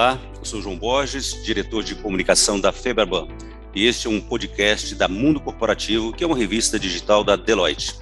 Olá, 0.00 0.18
eu 0.38 0.46
sou 0.46 0.62
João 0.62 0.78
Borges, 0.78 1.44
diretor 1.44 1.84
de 1.84 1.94
comunicação 1.94 2.58
da 2.58 2.72
Febraban, 2.72 3.28
e 3.74 3.86
este 3.86 4.06
é 4.06 4.10
um 4.10 4.18
podcast 4.18 4.94
da 4.94 5.06
Mundo 5.06 5.38
Corporativo, 5.38 6.10
que 6.10 6.24
é 6.24 6.26
uma 6.26 6.38
revista 6.38 6.78
digital 6.78 7.22
da 7.22 7.36
Deloitte. 7.36 7.96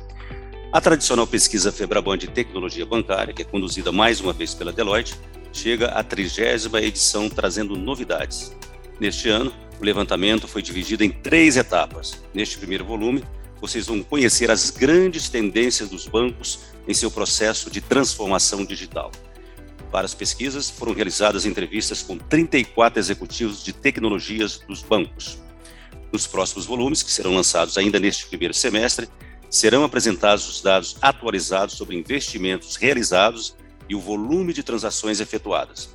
A 0.72 0.80
tradicional 0.80 1.26
pesquisa 1.26 1.72
Febraban 1.72 2.16
de 2.16 2.28
tecnologia 2.28 2.86
bancária, 2.86 3.34
que 3.34 3.42
é 3.42 3.44
conduzida 3.44 3.90
mais 3.90 4.20
uma 4.20 4.32
vez 4.32 4.54
pela 4.54 4.72
Deloitte, 4.72 5.16
chega 5.52 5.86
à 5.88 6.04
trigésima 6.04 6.80
edição 6.80 7.28
trazendo 7.28 7.76
novidades. 7.76 8.56
Neste 9.00 9.28
ano, 9.28 9.52
o 9.80 9.84
levantamento 9.84 10.46
foi 10.46 10.62
dividido 10.62 11.02
em 11.02 11.10
três 11.10 11.56
etapas. 11.56 12.22
Neste 12.32 12.58
primeiro 12.58 12.84
volume, 12.84 13.24
vocês 13.60 13.88
vão 13.88 14.04
conhecer 14.04 14.52
as 14.52 14.70
grandes 14.70 15.28
tendências 15.28 15.88
dos 15.88 16.06
bancos 16.06 16.60
em 16.86 16.94
seu 16.94 17.10
processo 17.10 17.68
de 17.68 17.80
transformação 17.80 18.64
digital. 18.64 19.10
Para 19.90 20.04
as 20.04 20.14
pesquisas, 20.14 20.68
foram 20.68 20.92
realizadas 20.92 21.46
entrevistas 21.46 22.02
com 22.02 22.18
34 22.18 22.98
executivos 22.98 23.64
de 23.64 23.72
tecnologias 23.72 24.60
dos 24.68 24.82
bancos. 24.82 25.38
Nos 26.12 26.26
próximos 26.26 26.66
volumes, 26.66 27.02
que 27.02 27.10
serão 27.10 27.34
lançados 27.34 27.78
ainda 27.78 27.98
neste 27.98 28.26
primeiro 28.26 28.54
semestre, 28.54 29.08
serão 29.50 29.84
apresentados 29.84 30.48
os 30.48 30.60
dados 30.60 30.96
atualizados 31.00 31.74
sobre 31.74 31.96
investimentos 31.96 32.76
realizados 32.76 33.56
e 33.88 33.94
o 33.94 34.00
volume 34.00 34.52
de 34.52 34.62
transações 34.62 35.20
efetuadas. 35.20 35.88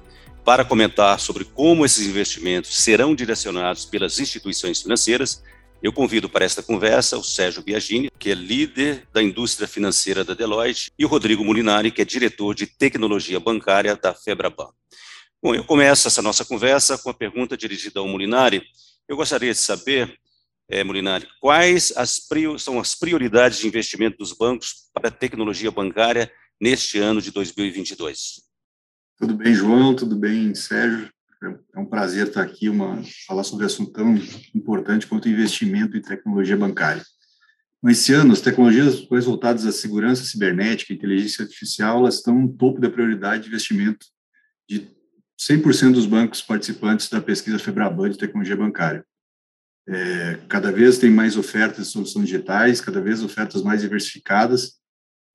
Para 0.43 0.65
comentar 0.65 1.19
sobre 1.19 1.45
como 1.45 1.85
esses 1.85 2.05
investimentos 2.05 2.75
serão 2.81 3.15
direcionados 3.15 3.85
pelas 3.85 4.19
instituições 4.19 4.81
financeiras, 4.81 5.43
eu 5.83 5.91
convido 5.91 6.29
para 6.29 6.45
esta 6.45 6.63
conversa 6.63 7.17
o 7.17 7.23
Sérgio 7.23 7.61
Biagini, 7.61 8.09
que 8.17 8.31
é 8.31 8.33
líder 8.33 9.05
da 9.11 9.21
indústria 9.21 9.67
financeira 9.67 10.23
da 10.23 10.33
Deloitte, 10.33 10.89
e 10.97 11.03
o 11.03 11.09
Rodrigo 11.09 11.43
Molinari, 11.43 11.91
que 11.91 12.01
é 12.01 12.05
diretor 12.05 12.55
de 12.55 12.65
tecnologia 12.65 13.37
bancária 13.37 13.93
da 13.93 14.13
Febraban. 14.13 14.69
Bom, 15.41 15.53
eu 15.53 15.65
começo 15.65 16.07
essa 16.07 16.21
nossa 16.21 16.45
conversa 16.45 16.97
com 16.97 17.09
a 17.09 17.13
pergunta 17.13 17.57
dirigida 17.57 17.99
ao 17.99 18.07
Molinari. 18.07 18.63
Eu 19.09 19.17
gostaria 19.17 19.51
de 19.51 19.57
saber, 19.57 20.17
é, 20.69 20.85
Molinari, 20.85 21.27
quais 21.41 21.91
as 21.97 22.25
são 22.59 22.79
as 22.79 22.95
prioridades 22.95 23.59
de 23.59 23.67
investimento 23.67 24.19
dos 24.19 24.31
bancos 24.31 24.89
para 24.93 25.09
a 25.09 25.11
tecnologia 25.11 25.69
bancária 25.69 26.31
neste 26.61 26.97
ano 26.97 27.21
de 27.21 27.29
2022? 27.29 28.41
Tudo 29.17 29.35
bem, 29.35 29.53
João? 29.53 29.93
Tudo 29.93 30.15
bem, 30.15 30.55
Sérgio? 30.55 31.11
É 31.73 31.79
um 31.79 31.85
prazer 31.85 32.27
estar 32.27 32.41
aqui, 32.41 32.69
uma, 32.69 33.01
falar 33.27 33.43
sobre 33.43 33.65
um 33.65 33.67
assunto 33.67 33.91
tão 33.91 34.15
importante 34.55 35.07
quanto 35.07 35.27
investimento 35.27 35.97
em 35.97 36.01
tecnologia 36.01 36.55
bancária. 36.55 37.03
Esse 37.85 38.13
ano, 38.13 38.31
as 38.31 38.39
tecnologias 38.39 39.05
voltadas 39.25 39.65
à 39.65 39.71
segurança 39.71 40.23
cibernética 40.23 40.93
e 40.93 40.95
inteligência 40.95 41.43
artificial, 41.43 41.99
elas 41.99 42.15
estão 42.15 42.39
no 42.39 42.53
topo 42.53 42.79
da 42.79 42.89
prioridade 42.89 43.43
de 43.43 43.49
investimento 43.49 44.05
de 44.69 44.87
100% 45.37 45.91
dos 45.91 46.05
bancos 46.05 46.41
participantes 46.41 47.09
da 47.09 47.19
pesquisa 47.19 47.59
Febraban 47.59 48.09
de 48.09 48.17
tecnologia 48.17 48.55
bancária. 48.55 49.05
É, 49.85 50.39
cada 50.47 50.71
vez 50.71 50.97
tem 50.97 51.11
mais 51.11 51.35
ofertas 51.35 51.87
de 51.87 51.91
soluções 51.91 52.27
digitais, 52.27 52.79
cada 52.79 53.01
vez 53.01 53.21
ofertas 53.21 53.61
mais 53.61 53.81
diversificadas, 53.81 54.77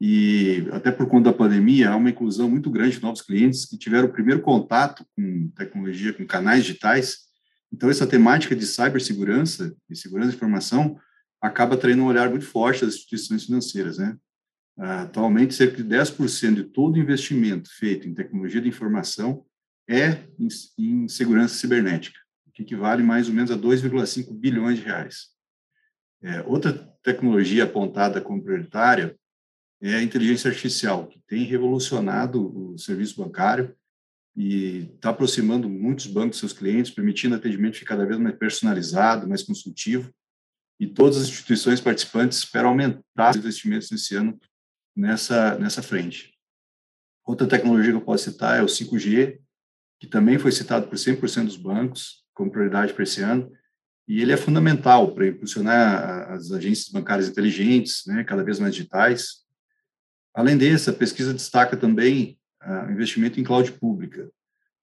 e 0.00 0.68
até 0.70 0.92
por 0.92 1.08
conta 1.08 1.30
da 1.30 1.36
pandemia, 1.36 1.90
há 1.90 1.96
uma 1.96 2.10
inclusão 2.10 2.48
muito 2.48 2.70
grande 2.70 2.96
de 2.96 3.02
novos 3.02 3.20
clientes 3.20 3.64
que 3.64 3.76
tiveram 3.76 4.06
o 4.06 4.12
primeiro 4.12 4.40
contato 4.40 5.04
com 5.16 5.50
tecnologia, 5.56 6.12
com 6.12 6.24
canais 6.24 6.64
digitais. 6.64 7.26
Então, 7.72 7.90
essa 7.90 8.06
temática 8.06 8.54
de 8.54 8.64
cibersegurança 8.64 9.74
e 9.90 9.96
segurança 9.96 10.30
de 10.30 10.36
informação 10.36 10.98
acaba 11.40 11.74
atraindo 11.74 12.02
um 12.02 12.06
olhar 12.06 12.30
muito 12.30 12.46
forte 12.46 12.84
das 12.84 12.94
instituições 12.94 13.44
financeiras, 13.44 13.98
né? 13.98 14.16
Atualmente, 14.76 15.54
cerca 15.54 15.76
de 15.76 15.84
10% 15.84 16.54
de 16.54 16.64
todo 16.64 16.98
investimento 16.98 17.68
feito 17.74 18.08
em 18.08 18.14
tecnologia 18.14 18.60
de 18.60 18.68
informação 18.68 19.44
é 19.88 20.22
em, 20.38 20.48
em 20.78 21.08
segurança 21.08 21.54
cibernética, 21.54 22.18
que 22.54 22.62
equivale 22.62 23.02
mais 23.02 23.26
ou 23.26 23.34
menos 23.34 23.50
a 23.50 23.56
2,5 23.56 24.32
bilhões 24.32 24.78
de 24.78 24.84
reais. 24.84 25.30
É, 26.22 26.42
outra 26.42 26.72
tecnologia 27.02 27.64
apontada 27.64 28.20
como 28.20 28.42
prioritária 28.42 29.16
é 29.80 29.94
a 29.94 30.02
inteligência 30.02 30.48
artificial, 30.48 31.06
que 31.06 31.20
tem 31.26 31.44
revolucionado 31.44 32.72
o 32.74 32.78
serviço 32.78 33.22
bancário 33.22 33.74
e 34.36 34.90
está 34.94 35.10
aproximando 35.10 35.68
muitos 35.68 36.06
bancos 36.06 36.30
dos 36.30 36.38
seus 36.38 36.52
clientes, 36.52 36.90
permitindo 36.90 37.34
atendimento 37.34 37.84
cada 37.84 38.06
vez 38.06 38.18
mais 38.18 38.36
personalizado, 38.36 39.28
mais 39.28 39.42
consultivo. 39.42 40.12
E 40.80 40.86
todas 40.86 41.16
as 41.16 41.28
instituições 41.28 41.80
participantes 41.80 42.38
esperam 42.38 42.70
aumentar 42.70 43.30
os 43.30 43.36
investimentos 43.36 43.90
nesse 43.90 44.14
ano 44.14 44.38
nessa, 44.96 45.56
nessa 45.58 45.82
frente. 45.82 46.34
Outra 47.24 47.46
tecnologia 47.46 47.90
que 47.92 47.96
eu 47.96 48.04
posso 48.04 48.30
citar 48.30 48.58
é 48.58 48.62
o 48.62 48.66
5G, 48.66 49.38
que 50.00 50.06
também 50.06 50.38
foi 50.38 50.50
citado 50.50 50.88
por 50.88 50.96
100% 50.96 51.44
dos 51.44 51.56
bancos 51.56 52.24
como 52.34 52.50
prioridade 52.50 52.92
para 52.92 53.02
esse 53.02 53.20
ano, 53.20 53.52
e 54.06 54.22
ele 54.22 54.32
é 54.32 54.36
fundamental 54.36 55.12
para 55.12 55.26
impulsionar 55.26 56.30
as 56.32 56.50
agências 56.50 56.88
bancárias 56.88 57.28
inteligentes, 57.28 58.04
né, 58.06 58.24
cada 58.24 58.42
vez 58.42 58.58
mais 58.58 58.74
digitais, 58.74 59.44
Além 60.38 60.56
disso, 60.56 60.88
a 60.88 60.92
pesquisa 60.92 61.34
destaca 61.34 61.76
também 61.76 62.38
ah, 62.60 62.86
o 62.88 62.92
investimento 62.92 63.40
em 63.40 63.42
cloud 63.42 63.72
pública. 63.72 64.30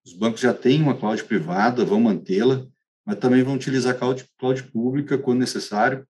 Os 0.04 0.12
bancos 0.12 0.42
já 0.42 0.52
têm 0.52 0.82
uma 0.82 0.94
cloud 0.94 1.24
privada, 1.24 1.82
vão 1.82 1.98
mantê-la, 1.98 2.66
mas 3.06 3.18
também 3.18 3.42
vão 3.42 3.54
utilizar 3.54 3.98
cloud, 3.98 4.28
cloud 4.38 4.62
pública 4.64 5.16
quando 5.16 5.38
necessário, 5.38 6.06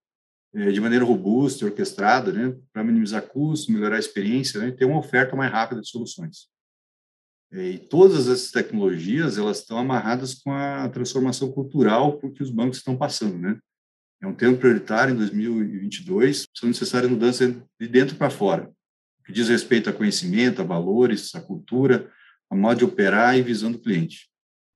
eh, 0.52 0.72
de 0.72 0.80
maneira 0.80 1.04
robusta 1.04 1.64
e 1.64 1.68
orquestrada, 1.68 2.32
né, 2.32 2.56
para 2.72 2.82
minimizar 2.82 3.22
custos, 3.22 3.72
melhorar 3.72 3.94
a 3.94 4.00
experiência 4.00 4.58
né, 4.58 4.66
e 4.66 4.72
ter 4.72 4.84
uma 4.84 4.98
oferta 4.98 5.36
mais 5.36 5.52
rápida 5.52 5.80
de 5.80 5.88
soluções. 5.88 6.48
Eh, 7.52 7.70
e 7.70 7.78
todas 7.78 8.26
essas 8.26 8.50
tecnologias, 8.50 9.38
elas 9.38 9.60
estão 9.60 9.78
amarradas 9.78 10.34
com 10.34 10.50
a 10.50 10.88
transformação 10.88 11.52
cultural 11.52 12.18
que 12.18 12.42
os 12.42 12.50
bancos 12.50 12.78
estão 12.78 12.96
passando, 12.96 13.38
né? 13.38 13.56
É 14.20 14.26
um 14.26 14.34
tema 14.34 14.56
prioritário 14.56 15.14
em 15.14 15.16
2022, 15.16 16.48
são 16.52 16.68
necessárias 16.68 17.08
mudanças 17.08 17.54
de 17.78 17.86
dentro 17.86 18.16
para 18.16 18.28
fora 18.28 18.74
que 19.26 19.32
diz 19.32 19.48
respeito 19.48 19.90
a 19.90 19.92
conhecimento, 19.92 20.62
a 20.62 20.64
valores, 20.64 21.34
a 21.34 21.40
cultura, 21.40 22.10
a 22.48 22.54
modo 22.54 22.78
de 22.78 22.84
operar 22.84 23.36
e 23.36 23.42
visão 23.42 23.72
do 23.72 23.78
cliente. 23.78 24.28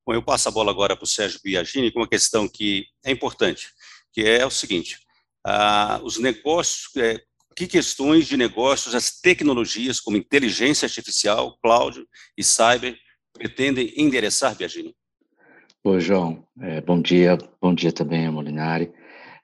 Bom, 0.05 0.13
eu 0.13 0.23
passo 0.23 0.49
a 0.49 0.53
bola 0.53 0.73
agora 0.73 0.97
para 0.97 1.05
o 1.05 1.07
Sérgio 1.07 1.39
Biagini 1.43 1.93
com 1.93 2.01
uma 2.01 2.09
questão 2.09 2.49
que 2.49 2.85
é 3.05 3.13
importante, 3.13 3.69
que 4.13 4.23
é 4.23 4.45
o 4.45 4.51
seguinte, 4.51 4.99
ah, 5.47 6.01
os 6.03 6.19
negócios, 6.19 6.91
é, 6.97 7.21
que 7.55 7.69
questões 7.69 8.27
de 8.27 8.37
negócios 8.37 8.95
as 8.95 9.21
tecnologias 9.21 10.01
como 10.01 10.17
inteligência 10.17 10.87
artificial, 10.87 11.57
cloud 11.63 12.05
e 12.37 12.43
cyber 12.43 12.99
pretendem 13.33 13.93
endereçar, 13.97 14.57
Biagini? 14.57 14.97
Oi, 15.85 16.01
João, 16.01 16.45
é, 16.61 16.81
bom 16.81 17.01
dia, 17.01 17.39
bom 17.61 17.73
dia 17.73 17.93
também, 17.93 18.29
Molinari. 18.29 18.93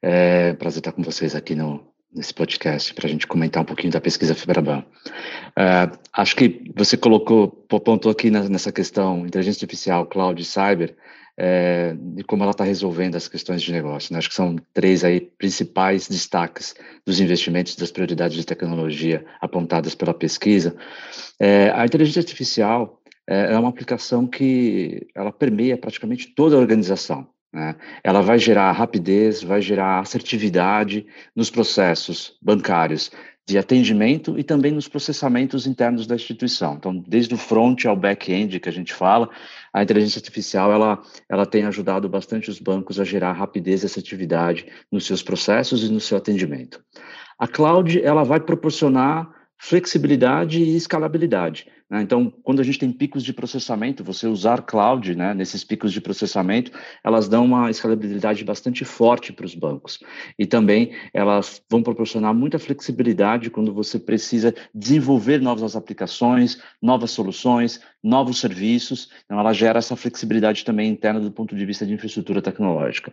É 0.03 0.53
prazer 0.55 0.81
estar 0.81 0.93
com 0.93 1.03
vocês 1.03 1.34
aqui 1.34 1.55
no, 1.55 1.94
nesse 2.16 2.32
podcast 2.32 2.94
para 2.94 3.06
a 3.06 3.10
gente 3.10 3.27
comentar 3.27 3.62
um 3.62 3.66
pouquinho 3.66 3.93
da 3.93 4.00
pesquisa 4.00 4.34
Febraban. 4.34 4.82
Uh, 5.50 5.99
acho 6.12 6.34
que 6.34 6.72
você 6.75 6.97
colocou, 6.97 7.49
pontuou 7.49 8.10
aqui 8.10 8.31
nessa 8.31 8.72
questão 8.72 9.27
inteligência 9.27 9.65
artificial, 9.65 10.06
cloud 10.06 10.41
e 10.41 10.44
cyber, 10.44 10.97
é, 11.38 11.94
e 12.16 12.25
como 12.25 12.43
ela 12.43 12.53
está 12.53 12.65
resolvendo 12.65 13.15
as 13.15 13.28
questões 13.28 13.60
de 13.60 13.71
negócio. 13.71 14.12
Né? 14.12 14.19
Acho 14.19 14.31
que 14.31 14.34
são 14.34 14.56
três 14.72 15.05
aí 15.05 15.21
principais 15.21 16.09
destaques 16.09 16.75
dos 17.05 17.21
investimentos 17.21 17.76
das 17.76 17.93
prioridades 17.93 18.37
de 18.37 18.47
tecnologia 18.47 19.25
apontadas 19.38 19.94
pela 19.94 20.15
pesquisa. 20.15 20.75
É, 21.38 21.71
a 21.75 21.84
inteligência 21.84 22.21
artificial 22.21 23.03
é, 23.28 23.53
é 23.53 23.59
uma 23.59 23.69
aplicação 23.69 24.26
que 24.26 25.06
ela 25.15 25.31
permeia 25.31 25.76
praticamente 25.76 26.28
toda 26.34 26.56
a 26.56 26.59
organização. 26.59 27.28
Né? 27.56 27.75
Ela 28.05 28.21
vai 28.21 28.39
gerar 28.39 28.71
rapidez, 28.72 29.43
vai 29.43 29.62
gerar 29.62 30.00
assertividade 30.00 31.06
nos 31.34 31.49
processos 31.49 32.37
bancários 32.43 33.11
de 33.49 33.56
atendimento 33.56 34.39
e 34.39 34.44
também 34.44 34.72
nos 34.72 34.89
processamentos 34.89 35.67
internos 35.67 36.06
da 36.06 36.17
instituição. 36.17 36.75
Então, 36.75 37.03
desde 37.08 37.32
o 37.32 37.38
front 37.38 37.87
ao 37.87 37.97
back-end 37.97 38.61
que 38.61 38.69
a 38.69 38.73
gente 38.73 38.93
fala, 38.93 39.31
a 39.73 39.82
inteligência 39.82 40.19
artificial 40.19 40.70
ela, 40.70 41.00
ela 41.31 41.47
tem 41.47 41.64
ajudado 41.64 42.06
bastante 42.11 42.50
os 42.50 42.61
bancos 42.61 43.00
a 43.00 43.05
gerar 43.05 43.32
rapidez 43.32 43.82
e 43.82 43.87
assertividade 43.87 44.67
nos 44.93 45.06
seus 45.06 45.23
processos 45.23 45.82
e 45.82 45.91
no 45.91 46.00
seu 46.00 46.19
atendimento. 46.19 46.85
A 47.38 47.49
cloud 47.49 47.99
ela 48.03 48.23
vai 48.23 48.38
proporcionar 48.38 49.31
flexibilidade 49.58 50.62
e 50.62 50.76
escalabilidade. 50.76 51.67
Né? 51.88 52.03
Então, 52.03 52.32
quando 52.43 52.61
a 52.61 52.64
gente 52.64 52.79
tem 52.79 52.91
picos 52.91 53.23
de 53.23 53.32
processamento, 53.32 54.05
você 54.05 54.26
usar 54.26 54.62
cloud 54.62 55.14
né, 55.14 55.32
nesses 55.32 55.64
picos 55.64 55.93
de 55.93 56.00
processamento, 56.00 56.73
elas 57.03 57.29
dão 57.29 57.44
uma 57.44 57.70
escalabilidade 57.70 58.44
bastante 58.44 58.85
forte 58.85 59.32
para 59.32 59.47
os 59.47 59.55
bancos. 59.55 60.00
E 60.38 60.47
também 60.47 60.93
elas 61.14 61.62
vão 61.70 61.82
proporcionar 61.82 62.35
muita 62.35 62.58
flexibilidade 62.58 63.50
quando 63.50 63.73
você 63.73 63.99
precisa 63.99 64.55
desenvolver 64.75 65.41
novas 65.41 65.76
aplicações, 65.76 66.61
novas 66.82 67.12
soluções, 67.12 67.81
novos 68.03 68.41
serviços. 68.41 69.11
Então, 69.25 69.38
ela 69.38 69.53
gera 69.53 69.79
essa 69.79 69.97
flexibilidade 69.97 70.64
também 70.64 70.91
interna 70.91 71.20
do 71.20 71.32
ponto 71.32 71.56
de 71.56 71.64
vista 71.64 71.87
de 71.87 71.94
infraestrutura 71.94 72.43
tecnológica. 72.43 73.12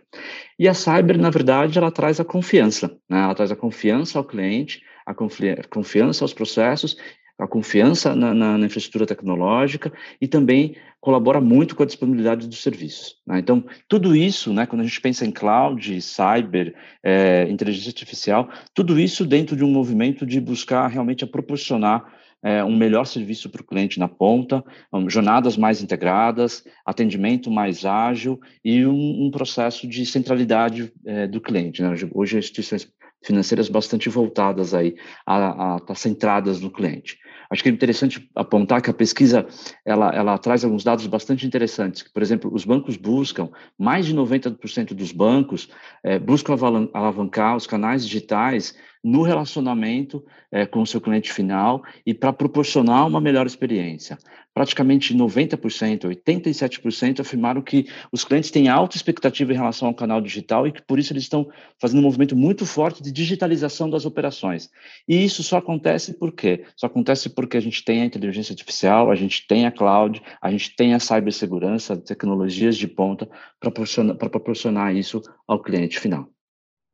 E 0.58 0.68
a 0.68 0.74
cyber, 0.74 1.18
na 1.18 1.30
verdade, 1.30 1.78
ela 1.78 1.90
traz 1.90 2.20
a 2.20 2.24
confiança. 2.24 2.88
Né? 3.08 3.22
Ela 3.22 3.34
traz 3.34 3.50
a 3.50 3.56
confiança 3.56 4.18
ao 4.18 4.24
cliente, 4.24 4.82
a 5.06 5.14
confiança 5.14 6.24
aos 6.24 6.32
processos, 6.32 6.96
a 7.38 7.46
confiança 7.46 8.14
na, 8.14 8.32
na, 8.32 8.58
na, 8.58 8.66
infraestrutura 8.66 9.06
tecnológica 9.06 9.92
e 10.20 10.28
também 10.28 10.76
colabora 11.00 11.40
muito 11.40 11.74
com 11.74 11.82
a 11.82 11.86
disponibilidade 11.86 12.46
dos 12.46 12.62
serviços. 12.62 13.16
Né? 13.26 13.40
Então, 13.40 13.64
tudo 13.88 14.14
isso, 14.14 14.52
né, 14.52 14.66
quando 14.66 14.82
a 14.82 14.84
gente 14.84 15.00
pensa 15.00 15.26
em 15.26 15.32
cloud, 15.32 16.00
cyber, 16.00 16.74
é, 17.02 17.46
inteligência 17.50 17.90
artificial, 17.90 18.48
tudo 18.72 18.98
isso 18.98 19.26
dentro 19.26 19.56
de 19.56 19.64
um 19.64 19.70
movimento 19.70 20.24
de 20.24 20.40
buscar 20.40 20.86
realmente 20.86 21.26
proporcionar 21.26 22.04
é, 22.44 22.62
um 22.62 22.76
melhor 22.76 23.06
serviço 23.06 23.48
para 23.48 23.62
o 23.62 23.64
cliente 23.64 23.98
na 23.98 24.06
ponta, 24.06 24.62
um, 24.92 25.08
jornadas 25.08 25.56
mais 25.56 25.82
integradas, 25.82 26.62
atendimento 26.84 27.50
mais 27.50 27.86
ágil 27.86 28.38
e 28.62 28.86
um, 28.86 29.24
um 29.26 29.30
processo 29.30 29.88
de 29.88 30.04
centralidade 30.04 30.92
é, 31.06 31.26
do 31.26 31.40
cliente. 31.40 31.82
Né? 31.82 31.94
Hoje, 32.12 32.38
as 32.38 32.44
instituições 32.44 32.86
financeiras 33.24 33.68
bastante 33.68 34.08
voltadas 34.08 34.74
aí 34.74 34.94
a 35.26 35.76
estar 35.76 35.80
tá 35.80 35.94
centradas 35.94 36.60
no 36.60 36.70
cliente. 36.70 37.18
Acho 37.50 37.62
que 37.62 37.68
é 37.68 37.72
interessante 37.72 38.28
apontar 38.34 38.82
que 38.82 38.90
a 38.90 38.94
pesquisa 38.94 39.46
ela, 39.84 40.14
ela 40.14 40.38
traz 40.38 40.64
alguns 40.64 40.82
dados 40.82 41.06
bastante 41.06 41.46
interessantes. 41.46 42.02
Por 42.02 42.22
exemplo, 42.22 42.50
os 42.52 42.64
bancos 42.64 42.96
buscam, 42.96 43.50
mais 43.78 44.06
de 44.06 44.14
90% 44.14 44.94
dos 44.94 45.12
bancos 45.12 45.68
é, 46.02 46.18
buscam 46.18 46.54
alavancar 46.92 47.56
os 47.56 47.66
canais 47.66 48.04
digitais 48.06 48.74
no 49.04 49.20
relacionamento 49.20 50.24
é, 50.50 50.64
com 50.64 50.80
o 50.80 50.86
seu 50.86 50.98
cliente 50.98 51.30
final 51.30 51.82
e 52.06 52.14
para 52.14 52.32
proporcionar 52.32 53.06
uma 53.06 53.20
melhor 53.20 53.46
experiência. 53.46 54.16
Praticamente 54.54 55.14
90%, 55.14 56.04
87% 56.04 57.20
afirmaram 57.20 57.60
que 57.60 57.86
os 58.10 58.24
clientes 58.24 58.50
têm 58.50 58.68
alta 58.68 58.96
expectativa 58.96 59.52
em 59.52 59.56
relação 59.56 59.88
ao 59.88 59.94
canal 59.94 60.22
digital 60.22 60.66
e 60.66 60.72
que 60.72 60.80
por 60.80 60.98
isso 60.98 61.12
eles 61.12 61.24
estão 61.24 61.50
fazendo 61.78 61.98
um 61.98 62.02
movimento 62.02 62.34
muito 62.34 62.64
forte 62.64 63.02
de 63.02 63.12
digitalização 63.12 63.90
das 63.90 64.06
operações. 64.06 64.70
E 65.06 65.22
isso 65.22 65.42
só 65.42 65.58
acontece 65.58 66.14
por 66.14 66.32
quê? 66.32 66.64
Só 66.74 66.86
acontece 66.86 67.28
porque 67.28 67.58
a 67.58 67.60
gente 67.60 67.84
tem 67.84 68.00
a 68.00 68.06
inteligência 68.06 68.52
artificial, 68.52 69.10
a 69.10 69.14
gente 69.14 69.46
tem 69.46 69.66
a 69.66 69.72
cloud, 69.72 70.22
a 70.40 70.50
gente 70.50 70.74
tem 70.74 70.94
a 70.94 71.00
cibersegurança, 71.00 71.96
tecnologias 71.96 72.76
de 72.76 72.88
ponta 72.88 73.28
para 73.60 73.70
proporcionar, 73.70 74.16
proporcionar 74.16 74.94
isso 74.94 75.20
ao 75.46 75.60
cliente 75.60 75.98
final. 75.98 76.33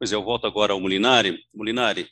Pois 0.01 0.11
é, 0.13 0.15
eu 0.15 0.25
volto 0.25 0.47
agora 0.47 0.73
ao 0.73 0.81
Molinari. 0.81 1.45
Molinari, 1.53 2.09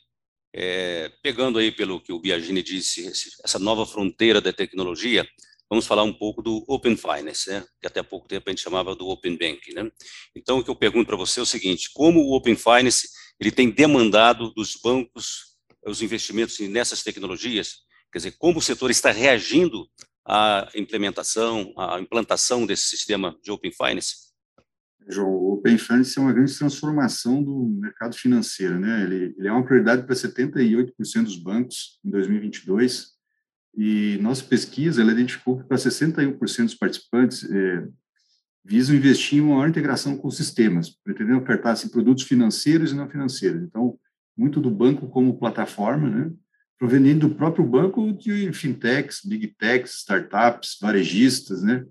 é, 0.53 1.11
pegando 1.23 1.57
aí 1.57 1.71
pelo 1.71 1.99
que 1.99 2.13
o 2.13 2.19
Biagini 2.19 2.61
disse, 2.61 3.07
essa 3.43 3.57
nova 3.57 3.83
fronteira 3.83 4.39
da 4.39 4.53
tecnologia, 4.53 5.27
vamos 5.67 5.87
falar 5.87 6.03
um 6.03 6.13
pouco 6.13 6.43
do 6.43 6.63
Open 6.67 6.95
Finance, 6.95 7.49
né? 7.49 7.65
que 7.81 7.87
até 7.87 7.99
há 8.01 8.03
pouco 8.03 8.27
tempo 8.27 8.47
a 8.47 8.51
gente 8.51 8.61
chamava 8.61 8.95
do 8.95 9.07
Open 9.07 9.35
Bank. 9.35 9.73
Né? 9.73 9.89
Então, 10.35 10.59
o 10.59 10.63
que 10.63 10.69
eu 10.69 10.75
pergunto 10.75 11.07
para 11.07 11.15
você 11.15 11.39
é 11.39 11.43
o 11.43 11.47
seguinte, 11.47 11.89
como 11.91 12.19
o 12.19 12.35
Open 12.35 12.55
Finance 12.55 13.09
ele 13.39 13.51
tem 13.51 13.71
demandado 13.71 14.53
dos 14.53 14.75
bancos 14.75 15.57
os 15.83 16.03
investimentos 16.03 16.59
nessas 16.59 17.01
tecnologias? 17.01 17.77
Quer 18.11 18.19
dizer, 18.19 18.35
como 18.37 18.59
o 18.59 18.61
setor 18.61 18.91
está 18.91 19.09
reagindo 19.09 19.89
à 20.23 20.69
implementação, 20.75 21.73
à 21.75 21.99
implantação 21.99 22.67
desse 22.67 22.83
sistema 22.83 23.35
de 23.41 23.49
Open 23.49 23.71
Finance? 23.71 24.28
João, 25.09 25.29
o 25.29 25.53
Open 25.53 25.77
Finance 25.77 26.17
é 26.17 26.21
uma 26.21 26.33
grande 26.33 26.55
transformação 26.55 27.41
do 27.41 27.65
mercado 27.81 28.15
financeiro, 28.15 28.79
né? 28.79 29.03
Ele, 29.03 29.35
ele 29.37 29.47
é 29.47 29.51
uma 29.51 29.65
prioridade 29.65 30.03
para 30.03 30.15
78% 30.15 31.23
dos 31.23 31.37
bancos 31.37 31.99
em 32.05 32.11
2022 32.11 33.07
e 33.75 34.17
nossa 34.21 34.43
pesquisa 34.43 35.01
ela 35.01 35.11
identificou 35.11 35.59
que 35.59 35.67
para 35.67 35.77
61% 35.77 36.63
dos 36.63 36.75
participantes 36.75 37.49
é, 37.49 37.87
visam 38.63 38.95
investir 38.95 39.39
em 39.39 39.41
uma 39.41 39.55
maior 39.55 39.69
integração 39.69 40.15
com 40.15 40.29
sistemas, 40.29 40.95
pretendendo 41.03 41.41
ofertar 41.41 41.73
assim, 41.73 41.89
produtos 41.89 42.23
financeiros 42.23 42.91
e 42.91 42.95
não 42.95 43.09
financeiros. 43.09 43.63
Então, 43.63 43.97
muito 44.37 44.61
do 44.61 44.69
banco 44.69 45.07
como 45.09 45.39
plataforma, 45.39 46.09
né? 46.09 46.31
Proveniente 46.77 47.19
do 47.19 47.35
próprio 47.35 47.65
banco 47.65 48.13
de 48.13 48.53
fintechs, 48.53 49.21
big 49.25 49.47
techs, 49.57 49.95
startups, 49.95 50.77
varejistas, 50.79 51.63
né? 51.63 51.85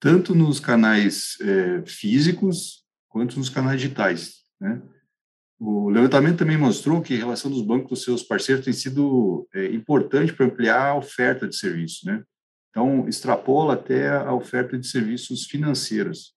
Tanto 0.00 0.34
nos 0.34 0.58
canais 0.58 1.36
é, 1.42 1.82
físicos 1.86 2.84
quanto 3.08 3.38
nos 3.38 3.50
canais 3.50 3.80
digitais. 3.80 4.36
Né? 4.58 4.82
O 5.58 5.90
levantamento 5.90 6.38
também 6.38 6.56
mostrou 6.56 7.02
que 7.02 7.14
a 7.14 7.18
relação 7.18 7.50
dos 7.50 7.60
bancos 7.60 7.90
com 7.90 7.96
seus 7.96 8.22
parceiros 8.22 8.64
tem 8.64 8.72
sido 8.72 9.46
é, 9.54 9.66
importante 9.66 10.32
para 10.32 10.46
ampliar 10.46 10.86
a 10.86 10.96
oferta 10.96 11.46
de 11.46 11.54
serviços. 11.54 12.02
Né? 12.04 12.24
Então, 12.70 13.06
extrapola 13.06 13.74
até 13.74 14.08
a 14.08 14.32
oferta 14.32 14.78
de 14.78 14.86
serviços 14.86 15.44
financeiros. 15.44 16.34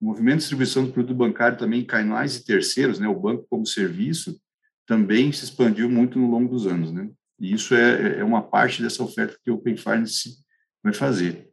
O 0.00 0.06
movimento 0.06 0.36
de 0.36 0.40
distribuição 0.40 0.86
do 0.86 0.92
produto 0.92 1.14
bancário 1.14 1.58
também 1.58 1.80
em 1.80 1.84
canais 1.84 2.36
e 2.36 2.44
terceiros, 2.44 2.98
né, 2.98 3.08
o 3.08 3.18
banco 3.18 3.46
como 3.50 3.66
serviço, 3.66 4.40
também 4.86 5.32
se 5.32 5.44
expandiu 5.44 5.90
muito 5.90 6.18
no 6.18 6.30
longo 6.30 6.54
dos 6.54 6.66
anos. 6.66 6.92
Né? 6.92 7.10
E 7.40 7.52
isso 7.52 7.74
é, 7.74 8.20
é 8.20 8.24
uma 8.24 8.42
parte 8.42 8.82
dessa 8.82 9.02
oferta 9.02 9.36
que 9.44 9.50
o 9.50 9.54
Open 9.54 9.76
Finance 9.76 10.38
vai 10.82 10.94
fazer. 10.94 11.50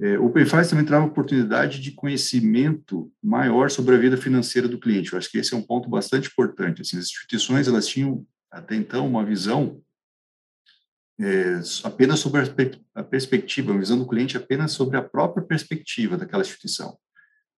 É, 0.00 0.18
o 0.18 0.30
PayFaz 0.30 0.70
também 0.70 0.84
traz 0.84 1.04
oportunidade 1.04 1.80
de 1.80 1.90
conhecimento 1.90 3.12
maior 3.22 3.68
sobre 3.68 3.96
a 3.96 3.98
vida 3.98 4.16
financeira 4.16 4.68
do 4.68 4.78
cliente. 4.78 5.12
Eu 5.12 5.18
acho 5.18 5.30
que 5.30 5.38
esse 5.38 5.52
é 5.52 5.56
um 5.56 5.62
ponto 5.62 5.88
bastante 5.88 6.28
importante. 6.28 6.82
Assim, 6.82 6.98
as 6.98 7.04
instituições 7.04 7.66
elas 7.66 7.86
tinham 7.86 8.24
até 8.50 8.76
então 8.76 9.06
uma 9.08 9.24
visão 9.24 9.82
é, 11.20 11.60
apenas 11.82 12.20
sobre 12.20 12.42
a, 12.94 13.02
perspectiva, 13.02 13.72
uma 13.72 13.80
visão 13.80 13.98
do 13.98 14.06
cliente 14.06 14.36
apenas 14.36 14.70
sobre 14.70 14.96
a 14.96 15.02
própria 15.02 15.44
perspectiva 15.44 16.16
daquela 16.16 16.42
instituição. 16.42 16.96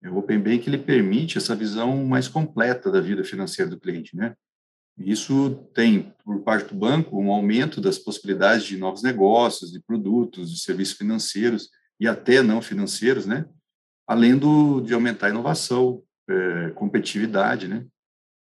O 0.02 0.16
Open 0.16 0.40
Bank 0.40 0.66
ele 0.66 0.78
permite 0.78 1.36
essa 1.36 1.54
visão 1.54 2.04
mais 2.06 2.26
completa 2.26 2.90
da 2.90 3.02
vida 3.02 3.22
financeira 3.22 3.70
do 3.70 3.78
cliente, 3.78 4.16
né? 4.16 4.34
Isso 4.96 5.50
tem, 5.74 6.14
por 6.24 6.40
parte 6.40 6.72
do 6.72 6.78
banco, 6.78 7.18
um 7.18 7.30
aumento 7.30 7.82
das 7.82 7.98
possibilidades 7.98 8.64
de 8.64 8.78
novos 8.78 9.02
negócios, 9.02 9.70
de 9.70 9.80
produtos, 9.80 10.50
de 10.50 10.60
serviços 10.60 10.96
financeiros, 10.96 11.68
e 12.00 12.08
até 12.08 12.42
não 12.42 12.62
financeiros, 12.62 13.26
né? 13.26 13.44
Além 14.06 14.36
do, 14.36 14.80
de 14.80 14.94
aumentar 14.94 15.26
a 15.26 15.30
inovação, 15.30 16.02
é, 16.28 16.70
competitividade, 16.70 17.68
né? 17.68 17.86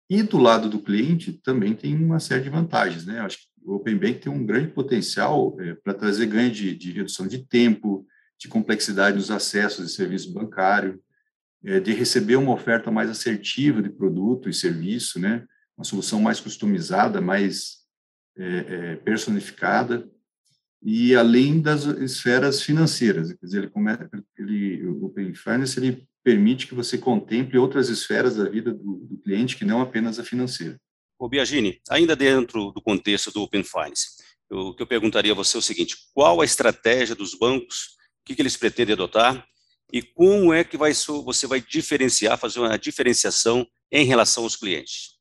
E 0.08 0.22
do 0.22 0.38
lado 0.38 0.68
do 0.68 0.78
cliente 0.78 1.32
também 1.32 1.74
tem 1.74 1.96
uma 1.96 2.20
série 2.20 2.44
de 2.44 2.50
vantagens, 2.50 3.04
né? 3.04 3.18
Acho 3.20 3.38
que 3.38 3.44
o 3.64 3.74
Open 3.74 3.96
Bank 3.96 4.20
tem 4.20 4.32
um 4.32 4.46
grande 4.46 4.68
potencial 4.68 5.56
é, 5.60 5.74
para 5.74 5.92
trazer 5.92 6.26
ganho 6.26 6.50
de, 6.52 6.76
de, 6.76 6.92
redução 6.92 7.26
de 7.26 7.38
tempo, 7.44 8.06
de 8.38 8.46
complexidade 8.46 9.16
nos 9.16 9.30
acessos 9.30 9.86
de 9.86 9.92
serviço 9.92 10.32
bancário, 10.32 11.02
é, 11.64 11.80
de 11.80 11.92
receber 11.92 12.36
uma 12.36 12.52
oferta 12.52 12.90
mais 12.90 13.10
assertiva 13.10 13.82
de 13.82 13.90
produto 13.90 14.48
e 14.48 14.54
serviço, 14.54 15.18
né? 15.18 15.44
Uma 15.76 15.84
solução 15.84 16.20
mais 16.20 16.38
customizada, 16.38 17.20
mais 17.20 17.78
é, 18.36 18.92
é 18.92 18.96
personificada 18.96 20.08
e 20.82 21.14
além 21.14 21.60
das 21.60 21.84
esferas 21.84 22.62
financeiras, 22.62 23.32
quer 23.32 23.46
dizer, 23.46 23.58
ele, 23.58 23.70
começa, 23.70 24.08
ele 24.36 24.84
o 24.86 25.04
Open 25.06 25.32
Finance 25.34 25.78
ele 25.78 26.06
permite 26.24 26.66
que 26.66 26.74
você 26.74 26.98
contemple 26.98 27.58
outras 27.58 27.88
esferas 27.88 28.36
da 28.36 28.48
vida 28.48 28.72
do, 28.72 29.06
do 29.08 29.18
cliente 29.18 29.56
que 29.56 29.64
não 29.64 29.80
apenas 29.80 30.18
a 30.18 30.24
financeira. 30.24 30.76
O 31.18 31.28
Biagini, 31.28 31.80
ainda 31.88 32.16
dentro 32.16 32.72
do 32.72 32.82
contexto 32.82 33.30
do 33.30 33.42
Open 33.42 33.62
Finance, 33.62 34.22
o 34.50 34.74
que 34.74 34.82
eu 34.82 34.86
perguntaria 34.86 35.32
a 35.32 35.36
você 35.36 35.56
é 35.56 35.60
o 35.60 35.62
seguinte: 35.62 35.96
qual 36.12 36.40
a 36.40 36.44
estratégia 36.44 37.14
dos 37.14 37.34
bancos, 37.34 37.96
o 38.20 38.24
que, 38.24 38.34
que 38.34 38.42
eles 38.42 38.56
pretendem 38.56 38.94
adotar 38.94 39.46
e 39.92 40.02
como 40.02 40.52
é 40.52 40.64
que 40.64 40.76
vai, 40.76 40.92
você 40.92 41.46
vai 41.46 41.60
diferenciar, 41.60 42.38
fazer 42.38 42.60
uma 42.60 42.78
diferenciação 42.78 43.66
em 43.90 44.04
relação 44.04 44.44
aos 44.44 44.56
clientes? 44.56 45.11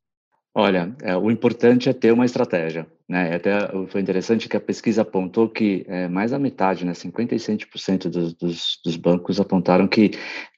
Olha, 0.53 0.93
é, 1.01 1.15
o 1.15 1.31
importante 1.31 1.87
é 1.87 1.93
ter 1.93 2.11
uma 2.11 2.25
estratégia. 2.25 2.85
Né? 3.07 3.35
Até 3.35 3.69
foi 3.87 4.01
interessante 4.01 4.49
que 4.49 4.57
a 4.57 4.61
pesquisa 4.61 5.01
apontou 5.01 5.47
que 5.47 5.85
é, 5.87 6.09
mais 6.09 6.31
da 6.31 6.39
metade, 6.39 6.85
né, 6.85 6.91
57% 6.91 8.09
dos, 8.09 8.33
dos, 8.33 8.79
dos 8.83 8.95
bancos 8.97 9.39
apontaram 9.39 9.87
que 9.87 10.11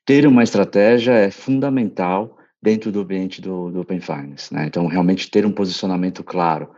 ter 0.03 0.25
uma 0.25 0.43
estratégia 0.43 1.11
é 1.11 1.29
fundamental 1.29 2.37
dentro 2.61 2.91
do 2.91 3.01
ambiente 3.01 3.39
do, 3.39 3.71
do 3.71 3.81
Open 3.81 3.99
Finance. 3.99 4.51
Né? 4.51 4.65
Então, 4.65 4.87
realmente 4.87 5.29
ter 5.29 5.45
um 5.45 5.51
posicionamento 5.51 6.23
claro 6.23 6.69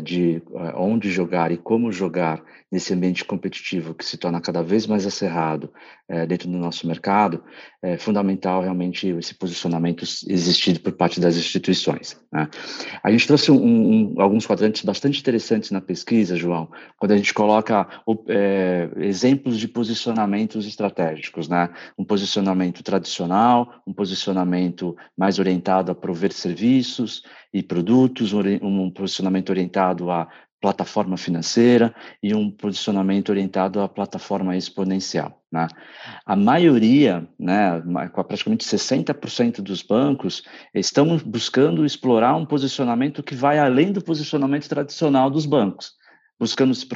de 0.00 0.36
é, 0.36 0.72
onde 0.76 1.10
jogar 1.10 1.50
e 1.50 1.56
como 1.56 1.90
jogar 1.90 2.40
nesse 2.70 2.94
ambiente 2.94 3.24
competitivo 3.24 3.94
que 3.94 4.04
se 4.04 4.16
torna 4.16 4.40
cada 4.40 4.62
vez 4.62 4.86
mais 4.86 5.06
acerrado 5.06 5.72
é, 6.08 6.26
dentro 6.26 6.48
do 6.48 6.56
nosso 6.58 6.86
mercado, 6.86 7.42
é 7.82 7.96
fundamental 7.96 8.62
realmente 8.62 9.08
esse 9.08 9.34
posicionamento 9.34 10.02
existir 10.28 10.80
por 10.80 10.92
parte 10.92 11.20
das 11.20 11.36
instituições. 11.36 12.20
Né? 12.32 12.48
A 13.02 13.10
gente 13.10 13.26
trouxe 13.26 13.50
um, 13.50 14.14
um, 14.16 14.20
alguns 14.20 14.46
quadrantes 14.46 14.82
bastante 14.82 15.20
interessantes 15.20 15.70
na 15.70 15.80
pesquisa, 15.80 16.36
João, 16.36 16.68
quando 16.96 17.12
a 17.12 17.16
gente 17.16 17.32
coloca 17.34 17.88
é, 18.28 18.90
exemplos 18.98 19.58
de 19.58 19.66
posicionamentos 19.66 20.66
estratégicos, 20.66 21.48
né? 21.48 21.68
um 21.98 22.04
posicionamento 22.04 22.82
tradicional, 22.82 23.82
um 23.86 23.92
posicionamento 23.92 24.96
mais 25.16 25.38
orientado 25.38 25.90
a 25.90 25.94
prover 25.94 26.32
serviços 26.32 27.22
e 27.54 27.62
produtos, 27.62 28.32
um 28.34 28.90
posicionamento 28.90 29.50
orientado 29.50 30.10
a 30.10 30.28
plataforma 30.60 31.16
financeira 31.16 31.94
e 32.22 32.34
um 32.34 32.50
posicionamento 32.50 33.28
orientado 33.28 33.80
à 33.80 33.88
plataforma 33.88 34.56
exponencial. 34.56 35.40
Né? 35.52 35.68
A 36.26 36.34
maioria, 36.34 37.28
né, 37.38 37.80
praticamente 38.26 38.64
60% 38.64 39.60
dos 39.60 39.82
bancos, 39.82 40.42
estão 40.74 41.16
buscando 41.18 41.84
explorar 41.84 42.34
um 42.34 42.46
posicionamento 42.46 43.22
que 43.22 43.34
vai 43.36 43.58
além 43.58 43.92
do 43.92 44.02
posicionamento 44.02 44.68
tradicional 44.68 45.30
dos 45.30 45.46
bancos. 45.46 45.92
Buscando 46.38 46.74
se 46.74 46.86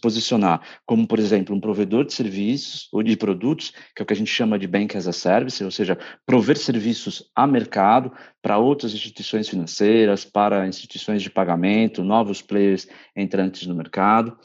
posicionar 0.00 0.60
como, 0.84 1.06
por 1.06 1.18
exemplo, 1.18 1.54
um 1.54 1.60
provedor 1.60 2.04
de 2.04 2.12
serviços 2.12 2.88
ou 2.92 3.02
de 3.02 3.16
produtos, 3.16 3.72
que 3.94 4.00
é 4.00 4.02
o 4.02 4.06
que 4.06 4.12
a 4.12 4.16
gente 4.16 4.30
chama 4.30 4.58
de 4.58 4.66
Bank 4.66 4.96
as 4.96 5.08
a 5.08 5.12
Service, 5.12 5.62
ou 5.64 5.70
seja, 5.70 5.98
prover 6.26 6.56
serviços 6.56 7.30
a 7.34 7.46
mercado 7.46 8.12
para 8.42 8.58
outras 8.58 8.94
instituições 8.94 9.48
financeiras, 9.48 10.24
para 10.24 10.66
instituições 10.66 11.22
de 11.22 11.30
pagamento, 11.30 12.04
novos 12.04 12.40
players 12.40 12.88
entrantes 13.16 13.66
no 13.66 13.74
mercado, 13.74 14.36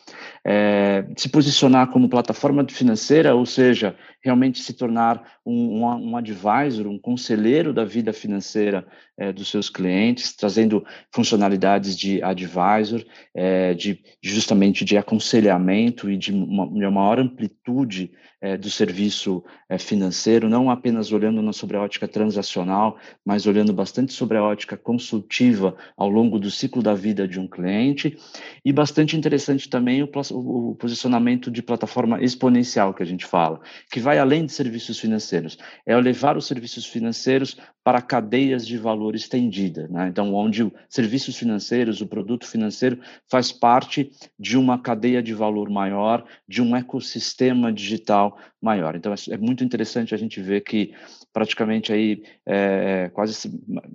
é, 0.46 1.06
se 1.16 1.30
posicionar 1.30 1.88
como 1.88 2.10
plataforma 2.10 2.66
financeira, 2.68 3.36
ou 3.36 3.46
seja, 3.46 3.96
realmente 4.24 4.62
se 4.62 4.74
tornar 4.74 5.40
um, 5.46 5.84
um, 5.84 6.12
um 6.12 6.18
advisor, 6.18 6.88
um 6.88 6.98
conselheiro 6.98 7.74
da 7.74 7.84
vida 7.84 8.14
financeira 8.14 8.88
é, 9.18 9.34
dos 9.34 9.50
seus 9.50 9.70
clientes, 9.70 10.34
trazendo 10.34 10.86
funcionalidades 11.12 11.98
de 11.98 12.24
advisor, 12.24 13.04
é, 13.36 13.74
de 13.74 14.02
justamente 14.22 14.86
de 14.86 14.98
aconselhamento 14.98 16.10
e 16.10 16.18
de 16.18 16.32
uma, 16.32 16.68
de 16.68 16.86
uma 16.86 16.92
maior 16.92 17.20
amplitude 17.20 18.12
é, 18.44 18.58
do 18.58 18.70
serviço 18.70 19.42
é, 19.70 19.78
financeiro, 19.78 20.50
não 20.50 20.70
apenas 20.70 21.14
olhando 21.14 21.54
sobre 21.54 21.78
a 21.78 21.82
ótica 21.82 22.10
transacional, 22.10 22.98
mas 23.26 23.48
olhando 23.48 23.72
bastante 23.72 24.12
sobre 24.12 24.38
a 24.38 24.44
ótica 24.44 24.76
consultiva 24.76 25.78
ao 25.96 26.10
longo 26.10 26.38
do 26.38 26.52
ciclo 26.52 26.84
da 26.84 26.94
vida 26.94 27.26
de 27.26 27.40
um 27.40 27.48
cliente, 27.48 28.18
e 28.66 28.74
bastante 28.74 29.16
interessante 29.16 29.70
também 29.70 30.04
o, 30.04 30.10
o 30.32 30.76
posicionamento 30.76 31.50
de 31.50 31.64
plataforma 31.64 32.22
exponencial 32.22 32.94
que 32.94 33.02
a 33.02 33.06
gente 33.06 33.26
fala, 33.26 33.62
que 33.90 34.02
vai 34.02 34.20
além 34.20 34.46
de 34.46 34.52
serviços 34.52 35.00
financeiros, 35.00 35.58
é 35.86 35.96
levar 35.96 36.36
os 36.36 36.46
serviços 36.46 36.86
financeiros 36.86 37.56
para 37.82 38.02
cadeias 38.02 38.66
de 38.68 38.78
valor 38.78 39.16
estendida, 39.16 39.88
né? 39.90 40.08
então 40.08 40.34
onde 40.34 40.70
serviços 40.90 41.38
financeiros, 41.38 42.02
o 42.02 42.08
produto 42.08 42.46
financeiro 42.46 43.00
faz 43.30 43.52
parte 43.52 44.12
de 44.40 44.58
uma 44.58 44.80
cadeia 44.80 45.22
de 45.22 45.34
valor 45.34 45.70
maior, 45.70 46.26
de 46.48 46.62
um 46.62 46.76
ecossistema 46.76 47.72
digital 47.72 48.33
maior. 48.62 48.96
Então, 48.96 49.14
é, 49.14 49.34
é 49.34 49.38
muito 49.38 49.64
interessante 49.64 50.14
a 50.14 50.18
gente 50.18 50.42
ver 50.42 50.62
que 50.62 50.94
praticamente 51.32 51.92
aí 51.92 52.24
é, 52.46 53.10
quase, 53.14 53.52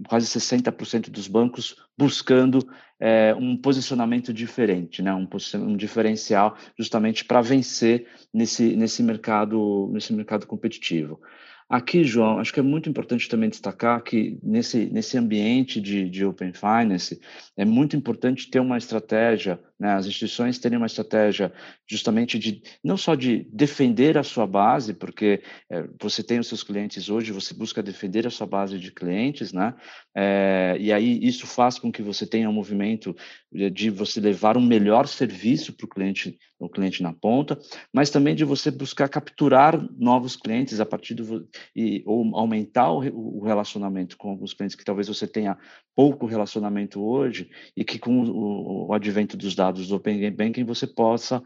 quase 0.09 0.27
60% 0.27 1.11
dos 1.11 1.29
bancos 1.29 1.77
buscando 1.97 2.61
é, 3.01 3.35
um 3.35 3.57
posicionamento 3.57 4.33
diferente, 4.33 5.03
né? 5.03 5.15
um, 5.15 5.29
um 5.55 5.77
diferencial 5.77 6.57
justamente 6.79 7.25
para 7.25 7.41
vencer 7.41 8.07
nesse, 8.33 8.77
nesse, 8.77 9.03
mercado, 9.03 9.89
nesse 9.93 10.13
mercado 10.13 10.47
competitivo. 10.47 11.21
Aqui, 11.69 12.03
João, 12.03 12.39
acho 12.39 12.53
que 12.53 12.61
é 12.61 12.63
muito 12.63 12.89
importante 12.89 13.29
também 13.29 13.51
destacar 13.51 14.03
que 14.03 14.39
nesse, 14.43 14.87
nesse 14.87 15.19
ambiente 15.19 15.81
de, 15.81 16.09
de 16.09 16.25
Open 16.25 16.53
Finance, 16.55 17.21
é 17.57 17.65
muito 17.65 17.95
importante 17.95 18.51
ter 18.51 18.59
uma 18.59 18.79
estratégia, 18.79 19.61
né, 19.79 19.93
as 19.93 20.07
instituições 20.07 20.59
terem 20.59 20.77
uma 20.77 20.87
estratégia 20.87 21.53
justamente 21.87 22.39
de, 22.39 22.63
não 22.83 22.97
só 22.97 23.15
de 23.15 23.47
defender 23.53 24.19
a 24.19 24.23
sua 24.23 24.47
base, 24.47 24.93
porque 24.93 25.43
é, 25.71 25.89
você 26.01 26.23
tem 26.23 26.39
os 26.39 26.49
seus 26.49 26.63
clientes 26.63 27.09
hoje, 27.09 27.33
você 27.33 27.55
busca 27.55 27.83
defender 27.83 28.27
a 28.27 28.31
sua 28.31 28.47
base 28.47 28.79
de 28.79 28.91
clientes, 28.91 29.53
né, 29.53 29.75
é, 30.17 30.77
e 30.81 30.93
aí 30.93 31.19
isso 31.23 31.47
faz 31.47 31.79
com 31.79 31.93
que 31.93 32.03
você 32.03 32.27
tenha 32.27 32.51
um 32.51 32.53
movimento 32.53 33.15
de, 33.53 33.71
de 33.71 33.91
você 33.91 34.21
levar 34.21 34.57
um 34.57 34.65
melhor 34.65 35.07
serviço 35.07 35.73
para 35.73 35.87
o 35.87 35.89
cliente, 35.89 36.39
o 36.59 36.69
cliente 36.69 37.03
na 37.03 37.13
ponta, 37.13 37.59
mas 37.93 38.11
também 38.11 38.35
de 38.35 38.45
você 38.45 38.71
buscar 38.71 39.09
capturar 39.09 39.81
novos 39.97 40.35
clientes 40.35 40.81
a 40.81 40.87
partir 40.87 41.15
do 41.15 41.49
e, 41.75 42.03
ou 42.05 42.37
aumentar 42.37 42.91
o, 42.91 43.39
o 43.39 43.45
relacionamento 43.45 44.17
com 44.17 44.31
alguns 44.31 44.53
clientes 44.55 44.75
que 44.75 44.85
talvez 44.85 45.07
você 45.07 45.27
tenha 45.27 45.57
pouco 45.95 46.27
relacionamento 46.27 47.03
hoje 47.03 47.51
e 47.77 47.85
que 47.85 47.99
com 47.99 48.23
o, 48.23 48.89
o 48.89 48.95
advento 48.95 49.37
dos 49.37 49.55
dados 49.55 49.68
do 49.73 49.97
Open 49.97 50.31
Banking 50.31 50.65
você 50.65 50.87
possa 50.87 51.43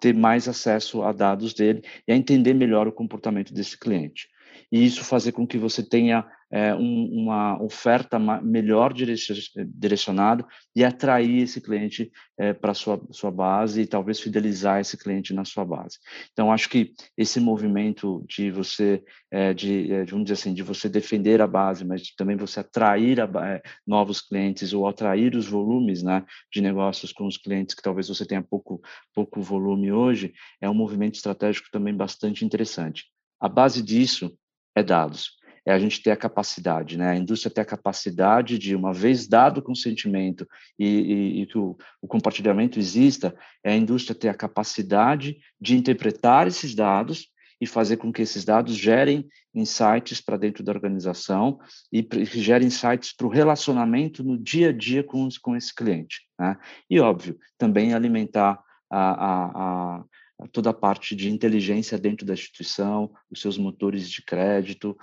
ter 0.00 0.14
mais 0.14 0.48
acesso 0.48 1.02
a 1.02 1.12
dados 1.12 1.52
dele 1.52 1.82
e 2.06 2.12
a 2.12 2.16
entender 2.16 2.54
melhor 2.54 2.86
o 2.86 2.92
comportamento 2.92 3.52
desse 3.52 3.78
cliente. 3.78 4.28
E 4.70 4.84
isso 4.84 5.04
fazer 5.04 5.32
com 5.32 5.46
que 5.46 5.58
você 5.58 5.82
tenha 5.82 6.26
é, 6.54 6.72
um, 6.72 7.06
uma 7.06 7.60
oferta 7.60 8.16
melhor 8.40 8.94
direcionada 8.94 10.46
e 10.74 10.84
atrair 10.84 11.42
esse 11.42 11.60
cliente 11.60 12.12
é, 12.38 12.52
para 12.52 12.72
sua, 12.72 13.04
sua 13.10 13.32
base 13.32 13.80
e 13.80 13.86
talvez 13.88 14.20
fidelizar 14.20 14.80
esse 14.80 14.96
cliente 14.96 15.34
na 15.34 15.44
sua 15.44 15.64
base. 15.64 15.98
Então, 16.32 16.52
acho 16.52 16.70
que 16.70 16.94
esse 17.18 17.40
movimento 17.40 18.24
de 18.28 18.52
você, 18.52 19.02
é, 19.32 19.52
de, 19.52 19.92
é, 19.92 20.04
vamos 20.04 20.26
dizer 20.26 20.34
assim, 20.34 20.54
de 20.54 20.62
você 20.62 20.88
defender 20.88 21.42
a 21.42 21.46
base, 21.48 21.84
mas 21.84 22.14
também 22.14 22.36
você 22.36 22.60
atrair 22.60 23.20
a, 23.20 23.28
é, 23.48 23.60
novos 23.84 24.20
clientes 24.20 24.72
ou 24.72 24.86
atrair 24.86 25.34
os 25.34 25.48
volumes 25.48 26.04
né, 26.04 26.24
de 26.52 26.60
negócios 26.60 27.12
com 27.12 27.26
os 27.26 27.36
clientes 27.36 27.74
que 27.74 27.82
talvez 27.82 28.06
você 28.06 28.24
tenha 28.24 28.42
pouco, 28.42 28.80
pouco 29.12 29.42
volume 29.42 29.90
hoje, 29.90 30.32
é 30.60 30.70
um 30.70 30.74
movimento 30.74 31.16
estratégico 31.16 31.66
também 31.72 31.96
bastante 31.96 32.44
interessante. 32.44 33.06
A 33.40 33.48
base 33.48 33.82
disso 33.82 34.32
é 34.72 34.84
dados. 34.84 35.42
É 35.66 35.72
a 35.72 35.78
gente 35.78 36.02
ter 36.02 36.10
a 36.10 36.16
capacidade, 36.16 36.98
né? 36.98 37.10
A 37.10 37.16
indústria 37.16 37.52
ter 37.52 37.62
a 37.62 37.64
capacidade 37.64 38.58
de, 38.58 38.76
uma 38.76 38.92
vez 38.92 39.26
dado 39.26 39.58
o 39.58 39.62
consentimento 39.62 40.46
e, 40.78 40.86
e, 40.86 41.42
e 41.42 41.46
que 41.46 41.56
o, 41.56 41.76
o, 42.02 42.06
compartilhamento 42.06 42.78
exista, 42.78 43.34
é 43.62 43.72
a 43.72 43.76
indústria 43.76 44.14
ter 44.14 44.28
a 44.28 44.34
capacidade 44.34 45.38
de 45.60 45.76
interpretar 45.76 46.46
esses 46.46 46.74
dados 46.74 47.28
e 47.60 47.66
fazer 47.66 47.96
com 47.96 48.12
que 48.12 48.20
esses 48.20 48.44
dados 48.44 48.76
gerem 48.76 49.26
insights 49.54 50.20
para 50.20 50.36
dentro 50.36 50.62
da 50.62 50.72
organização 50.72 51.58
e 51.92 52.06
gerem 52.26 52.66
insights 52.66 53.14
para 53.16 53.26
o 53.26 53.30
relacionamento 53.30 54.22
no 54.22 54.36
dia 54.36 54.68
a 54.68 54.72
dia 54.72 55.02
com, 55.02 55.28
com 55.40 55.56
esse 55.56 55.74
cliente. 55.74 56.22
Né? 56.38 56.56
E, 56.90 57.00
óbvio, 57.00 57.38
também 57.56 57.94
alimentar 57.94 58.60
a, 58.90 59.10
a, 59.10 59.96
a 59.98 60.04
toda 60.52 60.70
a 60.70 60.74
parte 60.74 61.14
de 61.14 61.30
inteligência 61.30 61.98
dentro 61.98 62.26
da 62.26 62.34
instituição, 62.34 63.12
os 63.30 63.40
seus 63.40 63.56
motores 63.56 64.10
de 64.10 64.22
crédito, 64.22 64.96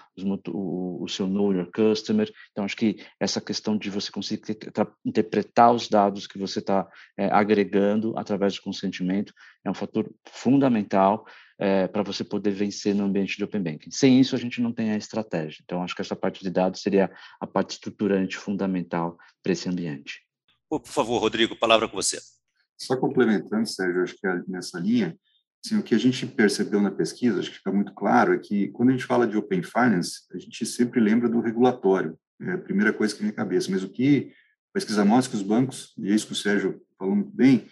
o, 0.49 1.03
o, 1.03 1.07
seu 1.07 1.27
Know 1.27 1.53
Your 1.53 1.71
Customer. 1.71 2.31
Então, 2.51 2.65
acho 2.65 2.75
que 2.75 2.97
essa 3.19 3.39
questão 3.39 3.77
de 3.77 3.89
você 3.89 4.11
conseguir 4.11 4.57
interpretar 5.05 5.73
os 5.73 5.87
dados 5.87 6.27
que 6.27 6.37
você 6.37 6.59
está 6.59 6.87
é, 7.17 7.27
agregando 7.27 8.17
através 8.17 8.55
do 8.55 8.61
consentimento 8.61 9.33
é 9.63 9.69
um 9.69 9.73
fator 9.73 10.09
fundamental 10.29 11.25
é, 11.57 11.87
para 11.87 12.03
você 12.03 12.23
poder 12.23 12.51
vencer 12.51 12.93
no 12.93 13.05
ambiente 13.05 13.37
de 13.37 13.43
Open 13.43 13.61
Banking. 13.61 13.91
Sem 13.91 14.19
isso, 14.19 14.35
a 14.35 14.39
gente 14.39 14.59
não 14.59 14.73
tem 14.73 14.91
a 14.91 14.97
estratégia. 14.97 15.61
Então, 15.63 15.83
acho 15.83 15.95
que 15.95 16.01
essa 16.01 16.15
parte 16.15 16.43
de 16.43 16.49
dados 16.49 16.81
seria 16.81 17.11
a 17.39 17.47
parte 17.47 17.71
estruturante 17.71 18.35
fundamental 18.35 19.17
para 19.43 19.53
esse 19.53 19.69
ambiente. 19.69 20.25
Por 20.67 20.85
favor, 20.85 21.19
Rodrigo, 21.19 21.55
palavra 21.55 21.87
com 21.87 21.95
você. 21.95 22.19
Só 22.81 22.97
complementando, 22.97 23.67
Sérgio, 23.67 24.01
acho 24.01 24.15
que 24.17 24.25
é 24.25 24.41
nessa 24.47 24.79
linha, 24.79 25.15
assim, 25.63 25.77
o 25.77 25.83
que 25.83 25.93
a 25.93 25.97
gente 25.99 26.25
percebeu 26.25 26.81
na 26.81 26.89
pesquisa, 26.89 27.39
acho 27.39 27.51
que 27.51 27.57
fica 27.57 27.71
muito 27.71 27.93
claro, 27.93 28.33
é 28.33 28.39
que 28.39 28.69
quando 28.69 28.89
a 28.89 28.91
gente 28.93 29.05
fala 29.05 29.27
de 29.27 29.37
Open 29.37 29.61
Finance, 29.61 30.21
a 30.33 30.39
gente 30.39 30.65
sempre 30.65 30.99
lembra 30.99 31.29
do 31.29 31.39
regulatório, 31.39 32.17
é 32.41 32.53
a 32.53 32.57
primeira 32.57 32.91
coisa 32.91 33.13
que 33.13 33.21
vem 33.21 33.29
à 33.29 33.33
cabeça, 33.33 33.69
mas 33.69 33.83
o 33.83 33.89
que 33.89 34.33
a 34.71 34.73
pesquisa 34.73 35.05
mostra 35.05 35.29
que 35.29 35.37
os 35.37 35.47
bancos, 35.47 35.93
e 35.99 36.11
é 36.11 36.15
isso 36.15 36.25
que 36.25 36.33
o 36.33 36.35
Sérgio 36.35 36.81
falou 36.97 37.15
muito 37.15 37.31
bem, 37.31 37.67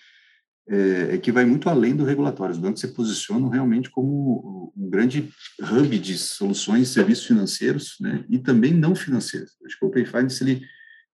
é, 0.68 1.16
é, 1.16 1.18
que 1.18 1.32
vai 1.32 1.44
muito 1.44 1.68
além 1.68 1.96
do 1.96 2.06
regulatório. 2.06 2.54
Os 2.54 2.62
bancos 2.62 2.82
se 2.82 2.90
posicionam 2.90 3.50
realmente 3.50 3.90
como 3.90 4.72
um 4.78 4.88
grande 4.88 5.34
hub 5.60 5.98
de 5.98 6.16
soluções 6.20 6.88
e 6.88 6.94
serviços 6.94 7.26
financeiros, 7.26 7.96
né, 8.00 8.24
e 8.30 8.38
também 8.38 8.72
não 8.72 8.94
financeiros. 8.94 9.58
Acho 9.66 9.80
que 9.80 9.86
o 9.86 9.88
Open 9.88 10.06
Finance 10.06 10.44
ele 10.44 10.64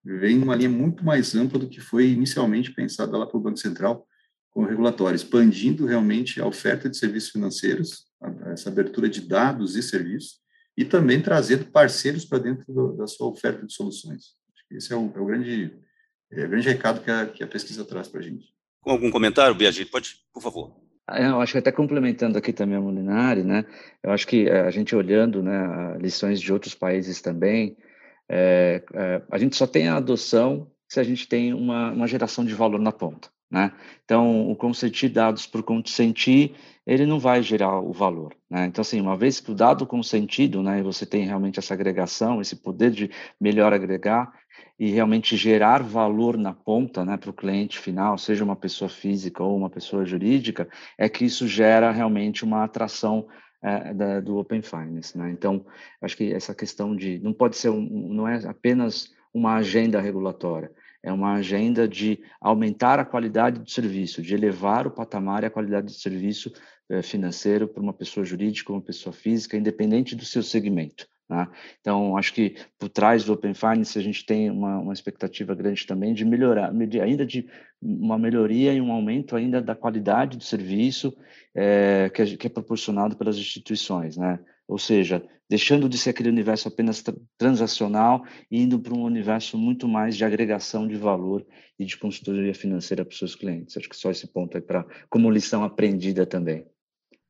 vem 0.05 0.37
numa 0.37 0.55
linha 0.55 0.69
muito 0.69 1.03
mais 1.03 1.33
ampla 1.35 1.59
do 1.59 1.67
que 1.67 1.81
foi 1.81 2.09
inicialmente 2.09 2.71
pensada 2.71 3.17
lá 3.17 3.25
para 3.25 3.37
o 3.37 3.41
Banco 3.41 3.57
Central 3.57 4.07
com 4.51 4.61
o 4.61 4.65
regulatório, 4.65 5.15
expandindo 5.15 5.85
realmente 5.85 6.39
a 6.39 6.47
oferta 6.47 6.89
de 6.89 6.97
serviços 6.97 7.31
financeiros, 7.31 8.05
essa 8.53 8.69
abertura 8.69 9.09
de 9.09 9.19
dados 9.19 9.75
e 9.75 9.83
serviços, 9.83 10.39
e 10.77 10.85
também 10.85 11.21
trazendo 11.21 11.65
parceiros 11.65 12.23
para 12.23 12.39
dentro 12.39 12.65
do, 12.73 12.93
da 12.93 13.05
sua 13.05 13.27
oferta 13.27 13.65
de 13.65 13.73
soluções. 13.73 14.35
Esse 14.71 14.93
é 14.93 14.95
o, 14.95 15.11
é 15.13 15.19
o 15.19 15.25
grande, 15.25 15.77
é 16.31 16.45
o 16.45 16.49
grande 16.49 16.69
recado 16.69 17.01
que 17.01 17.11
a, 17.11 17.25
que 17.25 17.43
a 17.43 17.47
pesquisa 17.47 17.83
traz 17.83 18.07
para 18.07 18.21
a 18.21 18.23
gente. 18.23 18.45
Com 18.81 18.91
algum 18.91 19.11
comentário, 19.11 19.55
Biagir? 19.55 19.89
Pode, 19.89 20.21
por 20.33 20.41
favor. 20.41 20.75
É, 21.09 21.27
eu 21.27 21.41
acho 21.41 21.51
que 21.51 21.59
até 21.59 21.71
complementando 21.71 22.37
aqui 22.37 22.53
também 22.53 22.77
a 22.77 22.81
Molinari, 22.81 23.43
né? 23.43 23.65
Eu 24.01 24.11
acho 24.11 24.25
que 24.25 24.49
a 24.49 24.71
gente 24.71 24.95
olhando, 24.95 25.43
né, 25.43 25.97
lições 25.99 26.39
de 26.39 26.51
outros 26.51 26.73
países 26.73 27.21
também, 27.21 27.77
é, 28.29 28.83
é, 28.93 29.21
a 29.29 29.37
gente 29.37 29.55
só 29.55 29.67
tem 29.67 29.87
a 29.87 29.97
adoção 29.97 30.71
se 30.87 30.99
a 30.99 31.03
gente 31.03 31.27
tem 31.27 31.53
uma, 31.53 31.91
uma 31.91 32.07
geração 32.07 32.45
de 32.45 32.53
valor 32.53 32.79
na 32.79 32.91
ponta. 32.91 33.29
Né? 33.49 33.71
Então, 34.03 34.49
o 34.49 34.55
consentir 34.55 35.09
dados 35.09 35.45
por 35.45 35.63
consentir, 35.63 36.55
ele 36.85 37.05
não 37.05 37.19
vai 37.19 37.41
gerar 37.41 37.79
o 37.79 37.93
valor. 37.93 38.35
Né? 38.49 38.65
Então, 38.65 38.81
assim, 38.81 38.99
uma 38.99 39.15
vez 39.15 39.39
que 39.39 39.51
o 39.51 39.55
dado 39.55 39.85
consentido, 39.85 40.61
né, 40.63 40.81
você 40.81 41.05
tem 41.05 41.25
realmente 41.25 41.59
essa 41.59 41.73
agregação, 41.73 42.41
esse 42.41 42.55
poder 42.55 42.91
de 42.91 43.09
melhor 43.39 43.71
agregar 43.71 44.33
e 44.77 44.89
realmente 44.89 45.37
gerar 45.37 45.81
valor 45.83 46.37
na 46.37 46.53
ponta 46.53 47.05
né, 47.05 47.17
para 47.17 47.29
o 47.29 47.33
cliente 47.33 47.79
final, 47.79 48.17
seja 48.17 48.43
uma 48.43 48.55
pessoa 48.55 48.89
física 48.89 49.43
ou 49.43 49.55
uma 49.55 49.69
pessoa 49.69 50.05
jurídica, 50.05 50.67
é 50.97 51.07
que 51.07 51.23
isso 51.23 51.47
gera 51.47 51.91
realmente 51.91 52.43
uma 52.43 52.63
atração 52.63 53.27
é, 53.65 53.93
da, 53.95 54.19
do 54.19 54.37
Open 54.37 54.61
Finance. 54.61 55.17
Né? 55.17 55.31
Então, 55.31 55.65
acho 55.99 56.15
que 56.15 56.31
essa 56.31 56.53
questão 56.53 56.95
de 56.95 57.17
não 57.19 57.33
pode 57.33 57.57
ser 57.57 57.69
um, 57.69 57.81
não 58.13 58.27
é 58.27 58.39
apenas 58.47 59.11
uma 59.33 59.55
agenda 59.55 59.99
regulatória, 59.99 60.71
é 61.01 61.11
uma 61.11 61.33
agenda 61.33 61.87
de 61.87 62.19
aumentar 62.39 62.99
a 62.99 63.05
qualidade 63.05 63.59
do 63.59 63.69
serviço, 63.69 64.21
de 64.21 64.35
elevar 64.35 64.85
o 64.85 64.91
patamar 64.91 65.41
e 65.41 65.47
a 65.47 65.49
qualidade 65.49 65.87
do 65.87 65.91
serviço 65.91 66.51
eh, 66.89 67.01
financeiro 67.01 67.67
para 67.67 67.81
uma 67.81 67.93
pessoa 67.93 68.25
jurídica 68.25 68.71
uma 68.71 68.81
pessoa 68.81 69.11
física, 69.11 69.57
independente 69.57 70.15
do 70.15 70.25
seu 70.25 70.43
segmento. 70.43 71.07
Né? 71.29 71.47
Então, 71.81 72.15
acho 72.17 72.33
que 72.33 72.55
por 72.77 72.89
trás 72.89 73.23
do 73.23 73.33
Open 73.33 73.53
Finance 73.53 73.97
a 73.97 74.01
gente 74.01 74.25
tem 74.25 74.49
uma, 74.49 74.79
uma 74.79 74.93
expectativa 74.93 75.55
grande 75.55 75.85
também 75.85 76.13
de 76.13 76.23
melhorar, 76.23 76.71
ainda 77.01 77.25
de 77.25 77.47
uma 77.81 78.17
melhoria 78.17 78.73
e 78.73 78.81
um 78.81 78.91
aumento 78.91 79.35
ainda 79.35 79.61
da 79.61 79.75
qualidade 79.75 80.37
do 80.37 80.43
serviço 80.43 81.15
é, 81.53 82.09
que, 82.13 82.21
é, 82.21 82.37
que, 82.37 82.47
é, 82.47 82.49
proporcionado 82.49 83.15
pelas 83.17 83.37
instituições, 83.37 84.17
né? 84.17 84.39
Ou 84.67 84.79
seja, 84.79 85.23
deixando 85.47 85.87
de 85.87 85.97
ser 85.97 86.09
aquele 86.09 86.29
universo 86.29 86.67
apenas 86.67 87.03
transacional 87.37 88.25
e 88.49 88.61
indo 88.61 88.79
para 88.79 88.93
um 88.93 89.03
universo 89.03 89.57
muito 89.57 89.87
mais 89.87 90.17
de 90.17 90.25
agregação 90.25 90.87
de 90.87 90.95
valor 90.95 91.45
e 91.77 91.85
de 91.85 91.97
consultoria 91.97 92.53
financeira 92.53 93.05
para 93.05 93.11
os 93.11 93.19
seus 93.19 93.35
clientes. 93.35 93.77
Acho 93.77 93.87
que 93.87 93.95
só 93.95 94.09
esse 94.09 94.27
ponto 94.27 94.57
aí 94.57 94.61
para 94.61 94.85
como 95.07 95.29
lição 95.29 95.63
aprendida 95.63 96.25
também. 96.25 96.65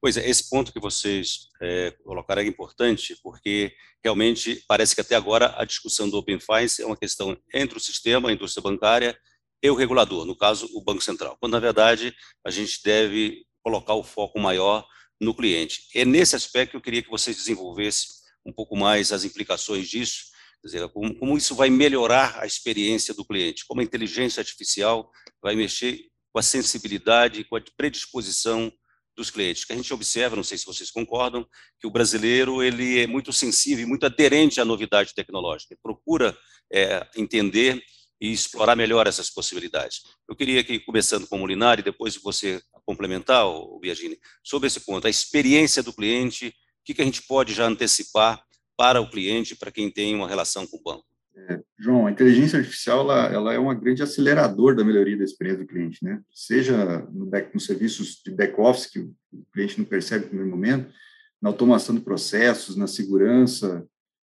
Pois 0.05 0.17
é, 0.17 0.29
esse 0.29 0.47
ponto 0.51 0.71
que 0.71 0.79
vocês 0.79 1.47
é, 1.59 1.89
colocaram 2.03 2.43
é 2.43 2.45
importante, 2.45 3.17
porque 3.23 3.73
realmente 4.03 4.63
parece 4.67 4.93
que 4.93 5.01
até 5.01 5.15
agora 5.15 5.55
a 5.59 5.65
discussão 5.65 6.07
do 6.07 6.17
Open 6.17 6.39
Finance 6.39 6.79
é 6.79 6.85
uma 6.85 6.95
questão 6.95 7.35
entre 7.51 7.75
o 7.75 7.81
sistema, 7.81 8.29
a 8.29 8.31
indústria 8.31 8.61
bancária 8.61 9.19
e 9.63 9.67
o 9.67 9.73
regulador, 9.73 10.23
no 10.23 10.37
caso, 10.37 10.69
o 10.75 10.83
Banco 10.83 11.01
Central, 11.01 11.35
quando, 11.39 11.53
na 11.53 11.59
verdade, 11.59 12.15
a 12.45 12.51
gente 12.51 12.83
deve 12.83 13.47
colocar 13.63 13.95
o 13.95 14.03
foco 14.03 14.39
maior 14.39 14.87
no 15.19 15.33
cliente. 15.33 15.87
É 15.95 16.05
nesse 16.05 16.35
aspecto 16.35 16.69
que 16.69 16.77
eu 16.77 16.81
queria 16.81 17.01
que 17.01 17.09
vocês 17.09 17.35
desenvolvessem 17.35 18.07
um 18.45 18.53
pouco 18.53 18.77
mais 18.77 19.11
as 19.11 19.23
implicações 19.23 19.89
disso, 19.89 20.25
quer 20.61 20.67
dizer, 20.67 20.89
como, 20.89 21.17
como 21.17 21.35
isso 21.35 21.55
vai 21.55 21.71
melhorar 21.71 22.37
a 22.39 22.45
experiência 22.45 23.11
do 23.11 23.25
cliente, 23.25 23.65
como 23.67 23.81
a 23.81 23.83
inteligência 23.83 24.39
artificial 24.39 25.09
vai 25.41 25.55
mexer 25.55 25.99
com 26.31 26.37
a 26.37 26.43
sensibilidade, 26.43 27.43
com 27.45 27.55
a 27.55 27.63
predisposição 27.75 28.71
dos 29.15 29.29
clientes. 29.29 29.65
Que 29.65 29.73
a 29.73 29.75
gente 29.75 29.93
observa, 29.93 30.35
não 30.35 30.43
sei 30.43 30.57
se 30.57 30.65
vocês 30.65 30.91
concordam, 30.91 31.47
que 31.79 31.87
o 31.87 31.91
brasileiro 31.91 32.61
ele 32.61 32.99
é 32.99 33.07
muito 33.07 33.31
sensível, 33.31 33.87
muito 33.87 34.05
aderente 34.05 34.59
à 34.59 34.65
novidade 34.65 35.13
tecnológica, 35.13 35.73
ele 35.73 35.79
procura 35.81 36.37
é, 36.71 37.07
entender 37.15 37.81
e 38.19 38.31
explorar 38.31 38.75
melhor 38.75 39.07
essas 39.07 39.29
possibilidades. 39.29 40.01
Eu 40.27 40.35
queria 40.35 40.63
que, 40.63 40.79
começando 40.79 41.27
com 41.27 41.35
o 41.35 41.39
Molinari, 41.39 41.81
depois 41.81 42.15
você 42.15 42.61
complementar, 42.85 43.45
o 43.47 43.79
Biagini, 43.79 44.17
sobre 44.43 44.67
esse 44.67 44.79
ponto, 44.79 45.07
a 45.07 45.09
experiência 45.09 45.81
do 45.83 45.93
cliente, 45.93 46.47
o 46.47 46.51
que, 46.85 46.93
que 46.93 47.01
a 47.01 47.05
gente 47.05 47.23
pode 47.23 47.53
já 47.53 47.65
antecipar 47.65 48.41
para 48.77 49.01
o 49.01 49.09
cliente, 49.09 49.55
para 49.55 49.71
quem 49.71 49.89
tem 49.89 50.15
uma 50.15 50.27
relação 50.27 50.67
com 50.67 50.77
o 50.77 50.83
banco. 50.83 51.05
É, 51.37 51.59
João, 51.77 52.07
a 52.07 52.11
inteligência 52.11 52.57
artificial 52.57 53.01
ela, 53.01 53.25
ela 53.27 53.53
é 53.53 53.59
um 53.59 53.77
grande 53.77 54.01
acelerador 54.01 54.73
da 54.73 54.85
melhoria 54.85 55.17
da 55.17 55.23
experiência 55.23 55.63
do 55.63 55.67
cliente, 55.67 56.03
né? 56.03 56.21
Seja 56.31 57.05
no 57.11 57.25
back, 57.25 57.53
nos 57.53 57.65
serviços 57.65 58.21
de 58.23 58.31
back 58.31 58.59
office 58.59 58.87
que 58.87 58.99
o 58.99 59.45
cliente 59.53 59.77
não 59.77 59.85
percebe 59.85 60.23
no 60.23 60.29
primeiro 60.29 60.51
momento, 60.51 60.93
na 61.41 61.49
automação 61.49 61.93
de 61.93 62.01
processos, 62.01 62.77
na 62.77 62.87
segurança, 62.87 63.85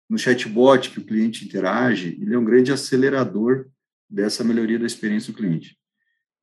no 0.10 0.18
chatbot 0.18 0.90
que 0.90 1.00
o 1.00 1.04
cliente 1.04 1.46
interage, 1.46 2.18
ele 2.22 2.36
é 2.36 2.38
um 2.38 2.46
grande 2.46 2.72
acelerador 2.72 3.68
dessa 4.10 4.44
melhoria 4.44 4.80
da 4.80 4.86
experiência 4.86 5.32
do 5.32 5.38
cliente. 5.38 5.78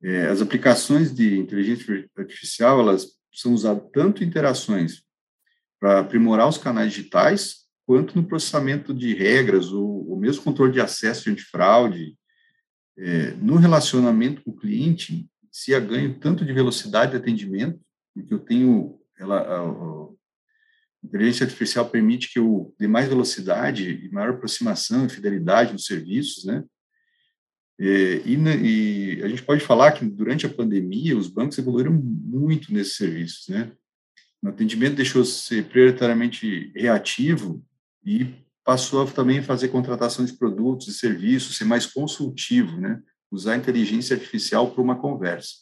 É, 0.03 0.27
as 0.27 0.41
aplicações 0.41 1.13
de 1.13 1.37
inteligência 1.37 2.09
artificial 2.17 2.79
elas 2.79 3.07
são 3.31 3.53
usadas 3.53 3.83
tanto 3.93 4.23
em 4.23 4.27
interações 4.27 5.03
para 5.79 5.99
aprimorar 5.99 6.47
os 6.47 6.57
canais 6.57 6.93
digitais 6.93 7.64
quanto 7.85 8.15
no 8.15 8.25
processamento 8.25 8.93
de 8.93 9.13
regras, 9.13 9.71
o 9.71 10.17
mesmo 10.19 10.43
controle 10.43 10.71
de 10.71 10.81
acesso 10.81 11.29
antifraude, 11.29 12.17
é, 12.97 13.31
no 13.31 13.55
relacionamento 13.55 14.41
com 14.41 14.51
o 14.51 14.55
cliente, 14.55 15.27
se 15.51 15.73
há 15.75 15.79
ganho 15.79 16.17
tanto 16.19 16.43
de 16.43 16.53
velocidade 16.53 17.11
de 17.11 17.17
atendimento, 17.17 17.79
porque 18.13 18.33
eu 18.33 18.39
tenho, 18.39 18.99
ela, 19.19 19.39
a, 19.39 19.61
a 19.61 20.07
inteligência 21.03 21.45
artificial 21.45 21.89
permite 21.89 22.31
que 22.31 22.39
eu 22.39 22.73
dê 22.79 22.87
mais 22.87 23.07
velocidade 23.07 23.89
e 23.89 24.09
maior 24.09 24.31
aproximação 24.31 25.05
e 25.05 25.09
fidelidade 25.09 25.73
nos 25.73 25.85
serviços, 25.85 26.45
né? 26.45 26.63
É, 27.77 28.21
e, 28.25 28.35
e, 28.35 29.21
a 29.23 29.27
gente 29.27 29.43
pode 29.43 29.61
falar 29.61 29.91
que 29.91 30.05
durante 30.05 30.45
a 30.45 30.49
pandemia 30.49 31.17
os 31.17 31.27
bancos 31.27 31.57
evoluíram 31.57 31.91
muito 31.91 32.73
nesses 32.73 32.95
serviços, 32.95 33.49
né? 33.49 33.71
O 34.41 34.47
atendimento 34.47 34.95
deixou 34.95 35.21
de 35.21 35.27
ser 35.27 35.65
prioritariamente 35.65 36.71
reativo 36.75 37.63
e 38.05 38.33
passou 38.63 39.03
a 39.03 39.11
também 39.11 39.41
fazer 39.41 39.69
contratação 39.69 40.25
de 40.25 40.33
produtos 40.33 40.87
e 40.87 40.93
serviços, 40.93 41.57
ser 41.57 41.65
mais 41.65 41.85
consultivo, 41.85 42.79
né? 42.79 43.01
usar 43.31 43.53
a 43.53 43.57
inteligência 43.57 44.15
artificial 44.15 44.71
para 44.71 44.81
uma 44.81 44.95
conversa. 44.95 45.55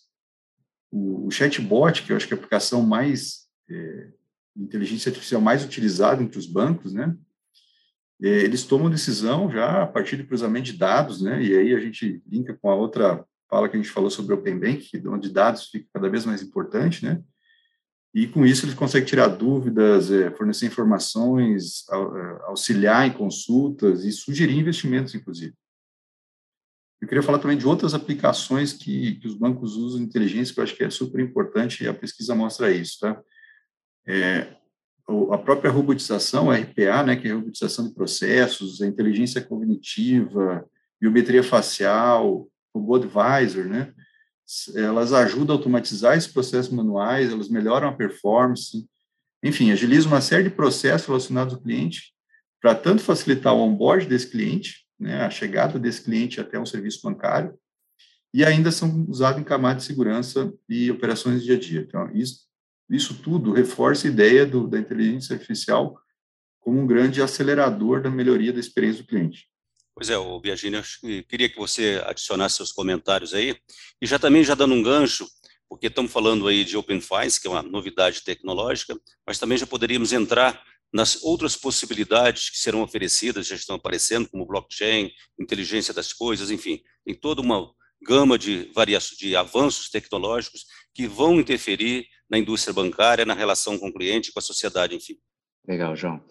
O, 0.91 1.27
o, 1.27 1.31
chatbot, 1.31 2.03
que 2.03 2.11
eu 2.11 2.17
acho 2.17 2.27
que 2.27 2.33
é 2.33 2.35
a 2.35 2.37
aplicação 2.37 2.83
mais, 2.83 3.47
é, 3.69 4.09
inteligência 4.55 5.09
artificial 5.09 5.41
mais 5.41 5.63
utilizada 5.63 6.21
entre 6.21 6.37
os 6.37 6.45
bancos, 6.45 6.93
né? 6.93 7.15
É, 8.21 8.27
eles 8.27 8.63
tomam 8.63 8.89
decisão 8.89 9.49
já 9.49 9.83
a 9.83 9.87
partir 9.87 10.17
do 10.17 10.25
cruzamento 10.25 10.67
de 10.67 10.77
dados, 10.77 11.21
né? 11.21 11.43
E 11.43 11.57
aí 11.57 11.73
a 11.73 11.79
gente 11.79 12.21
linka 12.27 12.53
com 12.53 12.69
a 12.69 12.75
outra 12.75 13.25
fala 13.49 13.67
que 13.67 13.75
a 13.75 13.81
gente 13.81 13.91
falou 13.91 14.09
sobre 14.09 14.33
Open 14.33 14.59
Bank, 14.59 14.89
onde 15.07 15.29
dados 15.29 15.67
fica 15.69 15.87
cada 15.93 16.09
vez 16.09 16.25
mais 16.25 16.41
importante, 16.41 17.03
né? 17.03 17.21
E 18.13 18.27
com 18.27 18.45
isso 18.45 18.65
ele 18.65 18.75
consegue 18.75 19.07
tirar 19.07 19.27
dúvidas, 19.27 20.11
é, 20.11 20.29
fornecer 20.31 20.67
informações, 20.67 21.83
é, 21.89 21.95
auxiliar 22.45 23.07
em 23.07 23.13
consultas 23.13 24.03
e 24.03 24.11
sugerir 24.11 24.57
investimentos, 24.57 25.15
inclusive. 25.15 25.53
Eu 27.01 27.07
queria 27.07 27.23
falar 27.23 27.39
também 27.39 27.57
de 27.57 27.67
outras 27.67 27.93
aplicações 27.93 28.71
que, 28.71 29.15
que 29.15 29.27
os 29.27 29.33
bancos 29.33 29.75
usam 29.75 30.01
inteligência, 30.01 30.53
que 30.53 30.59
eu 30.59 30.63
acho 30.63 30.75
que 30.75 30.83
é 30.83 30.89
super 30.89 31.19
importante, 31.19 31.83
e 31.83 31.87
a 31.87 31.93
pesquisa 31.93 32.33
mostra 32.33 32.71
isso, 32.71 32.99
tá? 33.01 33.21
É, 34.07 34.55
a 35.31 35.37
própria 35.37 35.71
robotização, 35.71 36.49
a 36.49 36.55
RPA, 36.55 37.03
né, 37.03 37.15
que 37.15 37.27
é 37.27 37.31
a 37.31 37.35
robotização 37.35 37.87
de 37.87 37.93
processos, 37.93 38.81
a 38.81 38.87
inteligência 38.87 39.41
cognitiva, 39.41 40.65
biometria 40.99 41.43
facial, 41.43 42.47
robô 42.73 42.95
advisor, 42.95 43.65
né, 43.65 43.93
elas 44.75 45.13
ajudam 45.13 45.55
a 45.55 45.57
automatizar 45.57 46.17
esses 46.17 46.31
processos 46.31 46.71
manuais, 46.71 47.31
elas 47.31 47.49
melhoram 47.49 47.87
a 47.87 47.93
performance, 47.93 48.87
enfim, 49.43 49.71
agilizam 49.71 50.11
uma 50.11 50.21
série 50.21 50.43
de 50.43 50.49
processos 50.49 51.07
relacionados 51.07 51.53
ao 51.53 51.61
cliente 51.61 52.13
para 52.61 52.73
tanto 52.73 53.01
facilitar 53.01 53.53
o 53.53 53.59
onboard 53.59 54.05
desse 54.05 54.29
cliente, 54.29 54.85
né, 54.99 55.21
a 55.21 55.29
chegada 55.29 55.77
desse 55.77 56.01
cliente 56.01 56.39
até 56.39 56.57
um 56.57 56.65
serviço 56.65 57.01
bancário, 57.03 57.53
e 58.33 58.43
ainda 58.43 58.71
são 58.71 59.05
usados 59.07 59.39
em 59.39 59.43
camada 59.43 59.79
de 59.79 59.85
segurança 59.85 60.51
e 60.67 60.89
operações 60.89 61.41
de 61.41 61.47
dia 61.47 61.55
a 61.55 61.59
dia. 61.59 61.81
Então, 61.81 62.11
isso, 62.15 62.47
isso 62.89 63.21
tudo 63.21 63.51
reforça 63.51 64.07
a 64.07 64.11
ideia 64.11 64.45
do, 64.45 64.67
da 64.67 64.79
inteligência 64.79 65.35
artificial 65.35 65.99
como 66.59 66.79
um 66.79 66.87
grande 66.87 67.21
acelerador 67.21 68.01
da 68.01 68.09
melhoria 68.09 68.53
da 68.53 68.59
experiência 68.59 69.03
do 69.03 69.07
cliente. 69.07 69.47
Pois 69.95 70.09
é, 70.09 70.17
o 70.17 70.39
Biagini, 70.39 70.77
eu 70.77 71.23
queria 71.25 71.47
que 71.47 71.57
você 71.57 72.01
adicionasse 72.05 72.57
seus 72.57 72.71
comentários 72.71 73.33
aí, 73.33 73.55
e 74.01 74.07
já 74.07 74.17
também 74.17 74.43
já 74.43 74.55
dando 74.55 74.73
um 74.73 74.81
gancho, 74.81 75.27
porque 75.69 75.87
estamos 75.87 76.11
falando 76.11 76.47
aí 76.47 76.63
de 76.63 76.75
Open 76.75 76.99
Finance, 76.99 77.39
que 77.39 77.47
é 77.47 77.51
uma 77.51 77.61
novidade 77.61 78.23
tecnológica, 78.23 78.99
mas 79.25 79.37
também 79.37 79.57
já 79.57 79.67
poderíamos 79.67 80.11
entrar 80.11 80.63
nas 80.91 81.23
outras 81.23 81.55
possibilidades 81.55 82.49
que 82.49 82.57
serão 82.57 82.81
oferecidas, 82.81 83.47
já 83.47 83.55
estão 83.55 83.75
aparecendo, 83.75 84.29
como 84.29 84.45
blockchain, 84.45 85.11
inteligência 85.39 85.93
das 85.93 86.13
coisas, 86.13 86.51
enfim, 86.51 86.81
tem 87.03 87.15
toda 87.15 87.41
uma 87.41 87.71
gama 88.03 88.37
de, 88.37 88.71
de 89.17 89.35
avanços 89.35 89.89
tecnológicos 89.89 90.65
que 90.93 91.07
vão 91.07 91.39
interferir 91.39 92.07
na 92.29 92.37
indústria 92.37 92.73
bancária, 92.73 93.25
na 93.25 93.33
relação 93.33 93.77
com 93.79 93.87
o 93.87 93.93
cliente, 93.93 94.31
com 94.31 94.39
a 94.39 94.43
sociedade, 94.43 94.95
enfim. 94.95 95.15
Legal, 95.67 95.95
João. 95.95 96.21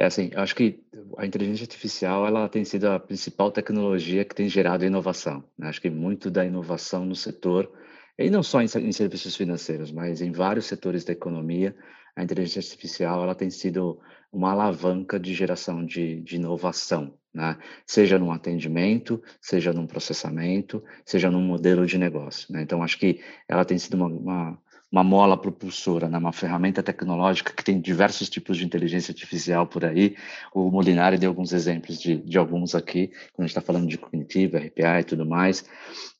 É 0.00 0.06
assim, 0.06 0.30
eu 0.32 0.40
acho 0.40 0.56
que 0.56 0.82
a 1.18 1.26
inteligência 1.26 1.64
artificial 1.64 2.26
ela 2.26 2.48
tem 2.48 2.64
sido 2.64 2.86
a 2.86 2.98
principal 2.98 3.52
tecnologia 3.52 4.24
que 4.24 4.34
tem 4.34 4.48
gerado 4.48 4.82
inovação. 4.82 5.44
Né? 5.58 5.68
Acho 5.68 5.78
que 5.78 5.90
muito 5.90 6.30
da 6.30 6.42
inovação 6.42 7.04
no 7.04 7.14
setor, 7.14 7.70
e 8.18 8.30
não 8.30 8.42
só 8.42 8.62
em, 8.62 8.64
em, 8.64 8.92
serviços 8.92 9.36
financeiros, 9.36 9.92
mas 9.92 10.22
em 10.22 10.32
vários 10.32 10.64
setores 10.64 11.04
da 11.04 11.12
economia, 11.12 11.76
a 12.16 12.22
inteligência 12.22 12.60
artificial 12.60 13.22
ela 13.22 13.34
tem 13.34 13.50
sido 13.50 14.00
uma 14.32 14.52
alavanca 14.52 15.20
de 15.20 15.34
geração 15.34 15.84
de, 15.84 16.22
de 16.22 16.36
inovação, 16.36 17.12
né? 17.34 17.58
seja 17.86 18.18
no 18.18 18.32
atendimento, 18.32 19.22
seja 19.38 19.70
num 19.70 19.86
processamento, 19.86 20.82
seja 21.04 21.30
num 21.30 21.42
modelo 21.42 21.84
de 21.84 21.98
negócio. 21.98 22.50
Né? 22.50 22.62
Então, 22.62 22.82
acho 22.82 22.98
que 22.98 23.20
ela 23.46 23.66
tem 23.66 23.76
sido 23.76 23.98
uma, 23.98 24.06
uma 24.06 24.58
uma 24.90 25.04
mola 25.04 25.36
propulsora, 25.36 26.08
né? 26.08 26.18
uma 26.18 26.32
ferramenta 26.32 26.82
tecnológica 26.82 27.52
que 27.52 27.62
tem 27.62 27.80
diversos 27.80 28.28
tipos 28.28 28.56
de 28.56 28.64
inteligência 28.64 29.12
artificial 29.12 29.66
por 29.66 29.84
aí. 29.84 30.16
O 30.52 30.68
Molinari 30.68 31.16
deu 31.16 31.30
alguns 31.30 31.52
exemplos 31.52 32.00
de, 32.00 32.16
de 32.16 32.36
alguns 32.36 32.74
aqui, 32.74 33.08
quando 33.32 33.44
a 33.44 33.46
gente 33.46 33.50
está 33.50 33.60
falando 33.60 33.86
de 33.86 33.96
cognitiva, 33.96 34.58
RPA 34.58 35.00
e 35.00 35.04
tudo 35.04 35.24
mais, 35.24 35.64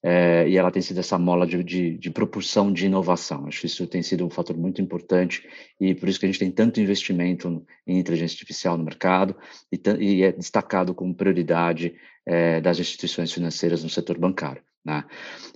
é, 0.03 0.49
e 0.49 0.57
ela 0.57 0.71
tem 0.71 0.81
sido 0.81 1.01
essa 1.01 1.19
mola 1.19 1.47
de, 1.47 1.65
de, 1.65 1.99
de 1.99 2.11
propulsão 2.11 2.73
de 2.73 2.87
inovação. 2.87 3.47
Acho 3.47 3.61
que 3.61 3.67
isso 3.67 3.87
tem 3.89 4.03
sido 4.03 4.25
um 4.25 4.31
fator 4.31 4.57
muito 4.57 4.81
importante 4.81 5.47
e 5.81 5.93
por 5.95 6.09
isso 6.09 6.21
que 6.21 6.27
a 6.27 6.29
gente 6.29 6.39
tem 6.39 6.51
tanto 6.51 6.81
investimento 6.81 7.67
em 7.87 7.99
inteligência 7.99 8.35
artificial 8.35 8.79
no 8.79 8.85
mercado 8.85 9.35
e, 9.73 9.81
e 9.99 10.23
é 10.23 10.31
destacado 10.31 10.95
como 10.95 11.15
prioridade 11.15 11.95
é, 12.25 12.61
das 12.61 12.79
instituições 12.79 13.33
financeiras 13.33 13.83
no 13.83 13.91
setor 13.91 14.17
bancário. 14.17 14.63
Né? 14.85 15.05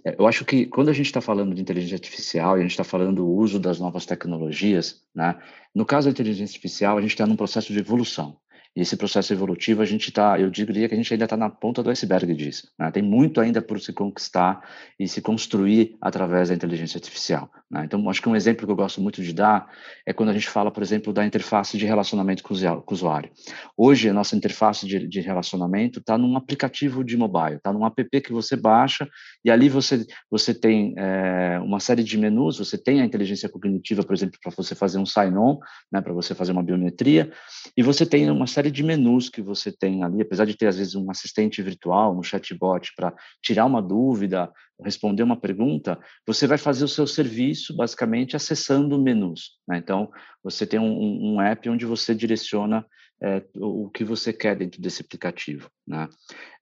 É, 0.05 0.17
eu 0.19 0.27
acho 0.27 0.45
que 0.45 0.67
quando 0.67 0.91
a 0.91 0.93
gente 0.93 1.07
está 1.07 1.21
falando 1.21 1.55
de 1.55 1.63
inteligência 1.63 1.97
artificial 1.97 2.57
e 2.57 2.61
a 2.61 2.63
gente 2.63 2.73
está 2.73 2.85
falando 2.85 3.17
do 3.17 3.27
uso 3.27 3.59
das 3.59 3.81
novas 3.81 4.05
tecnologias, 4.05 5.03
né? 5.15 5.41
no 5.75 5.87
caso 5.87 6.07
da 6.07 6.13
inteligência 6.13 6.55
artificial, 6.55 6.99
a 6.99 7.01
gente 7.01 7.13
está 7.13 7.27
num 7.27 7.37
processo 7.37 7.73
de 7.73 7.79
evolução. 7.79 8.37
E 8.77 8.81
esse 8.81 8.97
processo 8.97 9.33
evolutivo, 9.33 9.83
a 9.83 9.85
gente 9.85 10.09
está, 10.09 10.39
eu 10.39 10.51
diria 10.51 10.89
que 10.89 10.95
a 10.95 10.97
gente 10.97 11.13
ainda 11.13 11.27
está 11.27 11.37
na 11.37 11.49
ponta 11.49 11.83
do 11.83 11.91
iceberg 11.91 12.35
disso. 12.35 12.69
Né? 12.77 12.91
Tem 12.91 13.03
muito 13.03 13.41
ainda 13.41 13.63
por 13.63 13.81
se 13.81 13.93
conquistar 13.93 14.69
e 14.99 15.07
se 15.07 15.23
construir 15.23 15.97
através 16.01 16.49
da 16.49 16.55
inteligência 16.55 16.99
artificial. 16.99 17.49
Né? 17.71 17.85
Então, 17.85 18.09
acho 18.11 18.21
que 18.21 18.29
um 18.29 18.35
exemplo 18.35 18.67
que 18.67 18.73
eu 18.73 18.77
gosto 18.77 19.01
muito 19.01 19.23
de 19.23 19.33
dar 19.33 19.69
é 20.05 20.13
quando 20.13 20.31
a 20.31 20.33
gente 20.33 20.49
fala, 20.49 20.73
por 20.73 20.83
exemplo, 20.83 21.13
da 21.13 21.25
interface 21.25 21.79
de 21.79 21.87
relacionamento 21.87 22.43
com 22.43 22.53
o 22.53 22.83
usuário. 22.91 23.31
Hoje, 23.77 24.09
a 24.09 24.13
nossa 24.13 24.35
interface 24.35 24.87
de, 24.87 25.07
de 25.07 25.21
relacionamento 25.21 26.01
está 26.01 26.19
num 26.19 26.37
aplicativo 26.37 27.05
de 27.05 27.17
mobile, 27.17 27.57
está 27.57 27.73
num 27.73 27.87
app 27.87 28.21
que 28.21 28.33
você 28.33 28.57
baixa 28.57 29.09
e 29.45 29.51
ali 29.51 29.69
você, 29.69 30.05
você 30.31 30.53
tem 30.53 30.95
é, 30.99 31.61
uma 31.61 31.79
série 31.79 32.03
de 32.03 32.19
menus, 32.19 32.59
você 32.59 32.77
tem 32.77 33.01
a 33.01 33.05
inteligência 33.05 33.49
cognitiva, 33.49 34.03
por 34.03 34.15
exemplo, 34.15 34.39
para 34.43 34.53
você 34.55 34.75
fazer 34.75 34.99
um 34.99 35.07
sign-on, 35.07 35.59
né, 35.93 36.01
para 36.01 36.13
você 36.13 36.35
fazer 36.35 36.53
uma 36.53 36.63
biometria, 36.63 37.31
e 37.77 37.83
você 37.83 38.05
tem 38.05 38.31
uma 38.31 38.47
série 38.47 38.64
série 38.65 38.71
de 38.71 38.83
menus 38.83 39.29
que 39.29 39.43
você 39.43 39.71
tem 39.71 40.03
ali, 40.03 40.23
apesar 40.23 40.47
de 40.47 40.57
ter 40.57 40.67
às 40.67 40.79
vezes 40.79 40.95
um 40.95 41.11
assistente 41.11 41.61
virtual, 41.61 42.17
um 42.17 42.23
chatbot 42.23 42.93
para 42.97 43.13
tirar 43.43 43.67
uma 43.67 43.83
dúvida, 43.83 44.51
responder 44.83 45.23
uma 45.23 45.39
pergunta, 45.39 45.99
você 46.27 46.47
vai 46.47 46.57
fazer 46.57 46.85
o 46.85 46.89
seu 46.89 47.07
serviço 47.07 47.77
basicamente 47.77 48.37
acessando 48.37 48.99
menus. 48.99 49.59
Né? 49.69 49.77
Então, 49.77 50.11
você 50.43 50.67
tem 50.67 50.81
um, 50.81 51.35
um 51.35 51.41
app 51.43 51.69
onde 51.69 51.85
você 51.85 52.15
direciona 52.15 52.87
é, 53.23 53.43
o 53.57 53.89
que 53.89 54.05
você 54.05 54.33
quer 54.33 54.57
dentro 54.57 54.81
desse 54.81 55.03
aplicativo. 55.03 55.71
Né? 55.87 56.09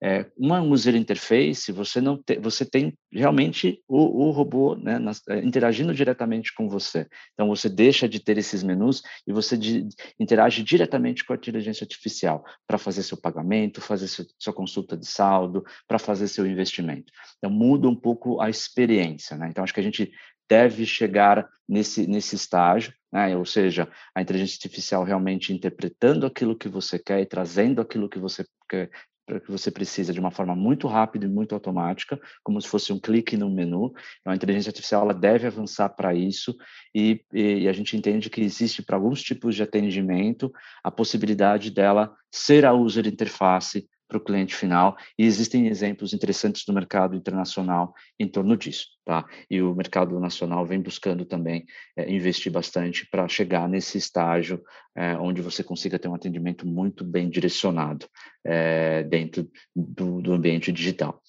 É, 0.03 0.27
uma 0.37 0.61
user 0.61 0.95
interface, 0.95 1.73
você 1.73 2.01
não 2.01 2.17
te, 2.17 2.39
você 2.39 2.65
tem 2.65 2.97
realmente 3.11 3.81
o, 3.89 4.27
o 4.27 4.31
robô 4.31 4.75
né, 4.75 4.99
nas, 4.99 5.23
é, 5.29 5.39
interagindo 5.39 5.95
diretamente 5.95 6.55
com 6.55 6.69
você. 6.69 7.09
Então 7.33 7.49
você 7.49 7.69
deixa 7.69 8.09
de 8.09 8.21
ter 8.21 8.39
esses 8.39 8.63
menus 8.63 9.03
e 9.27 9.33
você 9.33 9.57
de, 9.57 9.89
interage 10.19 10.63
diretamente 10.63 11.25
com 11.25 11.33
a 11.33 11.37
inteligência 11.37 11.85
artificial 11.85 12.45
para 12.67 12.79
fazer 12.79 13.03
seu 13.03 13.17
pagamento, 13.17 13.81
fazer 13.81 14.09
seu, 14.09 14.25
sua 14.39 14.53
consulta 14.53 14.97
de 14.97 15.07
saldo, 15.07 15.65
para 15.87 15.99
fazer 15.99 16.29
seu 16.29 16.47
investimento. 16.47 17.13
Então 17.39 17.51
muda 17.51 17.89
um 17.89 17.97
pouco 17.97 18.41
a 18.41 18.51
experiência. 18.51 19.37
Né? 19.37 19.49
Então 19.51 19.65
acho 19.65 19.75
que 19.75 19.81
a 19.81 19.85
gente 19.85 20.13
deve 20.53 20.85
chegar 20.85 21.49
nesse, 21.67 22.07
nesse 22.07 22.37
estágio, 22.37 22.93
né? 23.11 23.35
ou 23.35 23.47
seja, 23.47 23.89
a 24.15 24.21
inteligência 24.21 24.57
artificial 24.57 25.03
realmente 25.03 25.51
interpretando 25.51 26.27
aquilo 26.27 26.55
que 26.55 26.69
você 26.69 26.99
quer 26.99 27.23
e 27.23 27.27
trazendo 27.27 27.81
aquilo 27.81 28.07
que 28.07 28.19
você 28.19 28.45
quer, 28.69 28.91
que 29.27 29.51
você 29.51 29.71
precisa 29.71 30.13
de 30.13 30.21
uma 30.21 30.31
forma 30.31 30.55
muito 30.55 30.87
rápida 30.87 31.25
e 31.25 31.29
muito 31.29 31.55
automática, 31.55 32.21
como 32.43 32.61
se 32.61 32.69
fosse 32.69 32.93
um 32.93 33.01
clique 33.01 33.35
no 33.35 33.49
menu. 33.49 33.95
Então, 34.21 34.31
a 34.31 34.37
inteligência 34.37 34.69
artificial 34.69 35.05
ela 35.05 35.15
deve 35.15 35.47
avançar 35.47 35.89
para 35.89 36.15
isso 36.15 36.55
e, 36.95 37.25
e, 37.33 37.63
e, 37.63 37.69
a 37.69 37.73
gente 37.73 37.97
entende 37.97 38.29
que 38.29 38.43
existe 38.43 38.83
para 38.83 38.97
alguns 38.97 39.23
tipos 39.23 39.55
de 39.55 39.63
atendimento 39.63 40.53
a 40.85 40.91
possibilidade 40.91 41.71
dela 41.71 42.15
ser 42.31 42.67
a 42.67 42.75
user 42.75 43.07
interface 43.07 43.89
para 44.13 44.19
o 44.19 44.21
cliente 44.21 44.55
final 44.55 44.95
e 45.19 45.25
existem 45.25 45.69
exemplos 45.69 46.13
interessantes 46.13 46.65
no 46.69 46.75
mercado 46.75 47.17
internacional 47.17 47.95
em 48.21 48.29
torno 48.29 48.55
disso, 48.59 48.89
tá? 49.05 49.25
E 49.51 49.61
o 49.61 49.75
mercado 49.75 50.19
nacional 50.21 50.65
vem 50.65 50.81
buscando 50.81 51.25
também 51.25 51.65
é, 51.97 52.11
investir 52.11 52.53
bastante 52.53 53.07
para 53.11 53.27
chegar 53.29 53.69
nesse 53.69 53.99
estágio 53.99 54.63
é, 54.97 55.17
onde 55.17 55.41
você 55.41 55.63
consiga 55.65 55.99
ter 55.99 56.09
um 56.09 56.15
atendimento 56.15 56.67
muito 56.67 57.05
bem 57.05 57.29
direcionado 57.29 58.07
é, 58.45 59.03
dentro 59.05 59.51
do, 59.75 60.21
do, 60.21 60.33
ambiente 60.33 60.71
digital. 60.71 61.21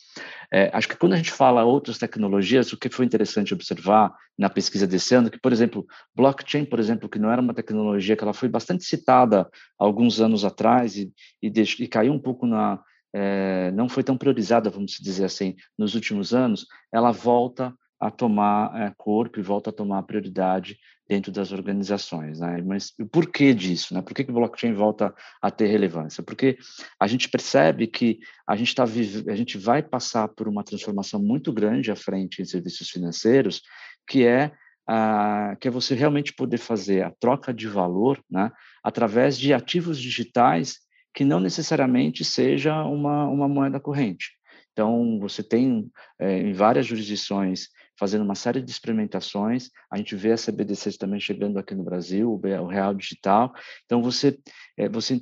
acho 0.73 0.87
que 0.87 0.97
quando 0.97 1.13
a 1.13 1.17
gente 1.17 1.31
fala 1.31 1.63
outras 1.63 1.97
tecnologias, 1.97 2.73
o 2.73 2.77
que 2.77 2.89
foi 2.89 3.05
interessante 3.05 3.53
observar 3.53 4.13
na 4.37 4.49
pesquisa 4.49 4.85
desse 4.85 5.15
ano, 5.15 5.29
que, 5.29 5.39
por 5.39 5.51
exemplo, 5.51 5.85
blockchain, 6.15 6.65
por 6.65 6.79
exemplo, 6.79 7.07
que 7.07 7.19
não 7.19 7.31
era 7.31 7.41
uma 7.41 7.53
tecnologia 7.53 8.15
que 8.15 8.23
ela 8.23 8.33
foi 8.33 8.49
bastante 8.49 8.83
citada 8.83 9.49
alguns 9.79 10.19
anos 10.19 10.43
atrás 10.43 10.97
e, 10.97 11.13
e, 11.41 11.51
e 11.79 11.87
caiu 11.87 12.13
um 12.13 12.19
pouco 12.19 12.45
na, 12.45 12.79
é, 13.13 13.71
não 13.71 13.87
foi 13.87 14.03
tão 14.03 14.17
priorizada, 14.17 14.69
vamos 14.69 14.93
dizer 14.93 15.25
assim, 15.25 15.55
nos 15.77 15.93
últimos 15.95 16.33
anos, 16.33 16.65
ela 16.91 17.11
volta 17.11 17.73
a 17.99 18.11
tomar 18.11 18.81
é, 18.81 18.93
corpo 18.97 19.39
e 19.39 19.43
volta 19.43 19.69
a 19.69 19.73
tomar 19.73 20.03
prioridade 20.03 20.77
dentro 21.07 21.31
das 21.31 21.51
organizações. 21.51 22.39
Né? 22.39 22.61
Mas 22.65 22.93
o 22.99 23.05
porquê 23.05 23.53
disso? 23.53 23.93
Né? 23.93 24.01
Por 24.01 24.13
que, 24.13 24.23
que 24.23 24.31
o 24.31 24.33
blockchain 24.33 24.73
volta 24.73 25.13
a 25.41 25.51
ter 25.51 25.67
relevância? 25.67 26.23
Porque 26.23 26.57
a 26.99 27.07
gente 27.07 27.29
percebe 27.29 27.87
que 27.87 28.19
a 28.47 28.55
gente, 28.55 28.73
tá 28.75 28.83
a 28.83 29.35
gente 29.35 29.57
vai 29.57 29.81
passar 29.81 30.27
por 30.27 30.47
uma 30.47 30.63
transformação 30.63 31.21
muito 31.21 31.53
grande 31.53 31.91
à 31.91 31.95
frente 31.95 32.41
em 32.41 32.45
serviços 32.45 32.89
financeiros, 32.89 33.61
que 34.07 34.25
é 34.25 34.51
a, 34.87 35.55
que 35.59 35.67
é 35.67 35.71
você 35.71 35.95
realmente 35.95 36.33
poder 36.33 36.57
fazer 36.57 37.03
a 37.03 37.11
troca 37.11 37.53
de 37.53 37.67
valor 37.67 38.21
né, 38.29 38.51
através 38.83 39.37
de 39.37 39.53
ativos 39.53 39.97
digitais 39.97 40.82
que 41.13 41.23
não 41.23 41.39
necessariamente 41.39 42.25
seja 42.25 42.83
uma, 42.83 43.27
uma 43.27 43.47
moeda 43.47 43.79
corrente. 43.79 44.31
Então, 44.71 45.19
você 45.19 45.43
tem 45.43 45.91
é, 46.19 46.39
em 46.39 46.53
várias 46.53 46.85
jurisdições 46.85 47.69
fazendo 47.97 48.23
uma 48.23 48.35
série 48.35 48.61
de 48.61 48.71
experimentações, 48.71 49.69
a 49.89 49.97
gente 49.97 50.15
vê 50.15 50.31
a 50.31 50.35
CBDCs 50.35 50.97
também 50.97 51.19
chegando 51.19 51.59
aqui 51.59 51.75
no 51.75 51.83
Brasil, 51.83 52.33
o 52.33 52.67
Real 52.67 52.93
Digital. 52.93 53.53
Então, 53.85 54.01
você, 54.01 54.39
é, 54.75 54.89
você 54.89 55.21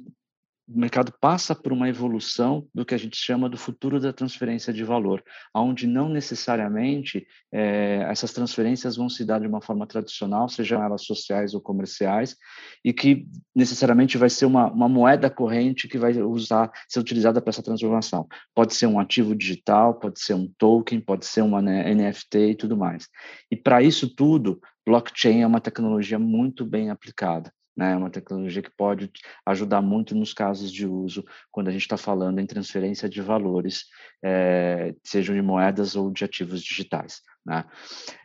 o 0.74 0.80
mercado 0.80 1.14
passa 1.20 1.54
por 1.54 1.74
uma 1.74 1.90
evolução 1.90 2.66
do 2.74 2.86
que 2.86 2.96
a 2.96 2.98
gente 2.98 3.18
chama 3.18 3.50
do 3.50 3.58
futuro 3.58 4.00
da 4.00 4.14
transferência 4.14 4.72
de 4.72 4.84
valor, 4.84 5.22
onde 5.54 5.86
não 5.86 6.08
necessariamente 6.08 7.28
é, 7.52 8.06
essas 8.10 8.32
transferências 8.32 8.96
vão 8.96 9.10
se 9.10 9.26
dar 9.26 9.42
de 9.42 9.48
uma 9.48 9.62
forma 9.62 9.86
tradicional, 9.86 10.48
sejam 10.48 10.82
elas 10.82 11.04
sociais 11.04 11.54
ou 11.54 11.60
comerciais, 11.60 12.38
e 12.86 12.94
que 12.94 13.28
necessariamente 13.54 14.18
vai 14.18 14.30
ser 14.30 14.46
uma, 14.46 14.72
uma 14.72 14.88
moeda 14.88 15.30
corrente 15.30 15.90
que 15.90 15.98
vai 15.98 16.14
usar, 16.22 16.72
ser 16.88 17.00
utilizada 17.00 17.42
para 17.42 17.50
essa 17.50 17.64
transformação. 17.64 18.28
Pode 18.56 18.74
ser 18.74 18.88
um 18.88 19.00
ativo 19.00 19.36
digital, 19.36 19.96
pode 19.96 20.22
ser 20.22 20.36
um 20.36 20.50
token, 20.58 21.02
pode 21.02 21.26
ser 21.26 21.42
uma 21.42 21.62
NFT 21.62 22.38
e 22.38 22.56
tudo 22.56 22.78
mais. 22.78 23.10
E 23.52 23.58
para 23.58 23.82
isso 23.82 24.16
tudo, 24.16 24.60
blockchain 24.86 25.42
é 25.42 25.48
uma 25.48 25.60
tecnologia 25.60 26.18
muito 26.18 26.66
bem 26.66 26.90
aplicada 26.90 27.52
né? 27.76 27.96
Uma 27.96 28.10
tecnologia 28.10 28.62
que 28.62 28.72
pode 28.72 29.12
ajudar 29.46 29.82
muito 29.82 30.16
nos 30.16 30.34
casos 30.34 30.72
de 30.72 30.86
uso, 30.86 31.26
quando 31.52 31.70
a 31.70 31.72
gente 31.72 31.82
está 31.82 31.98
falando 31.98 32.40
em 32.40 32.46
transferência 32.46 33.08
de 33.10 33.22
valores, 33.22 33.86
é, 34.24 34.94
sejam 35.04 35.36
de 35.36 35.42
moedas 35.42 35.96
ou 35.96 36.12
de 36.12 36.24
ativos 36.24 36.62
digitais. 36.62 37.22
Né? 37.46 37.66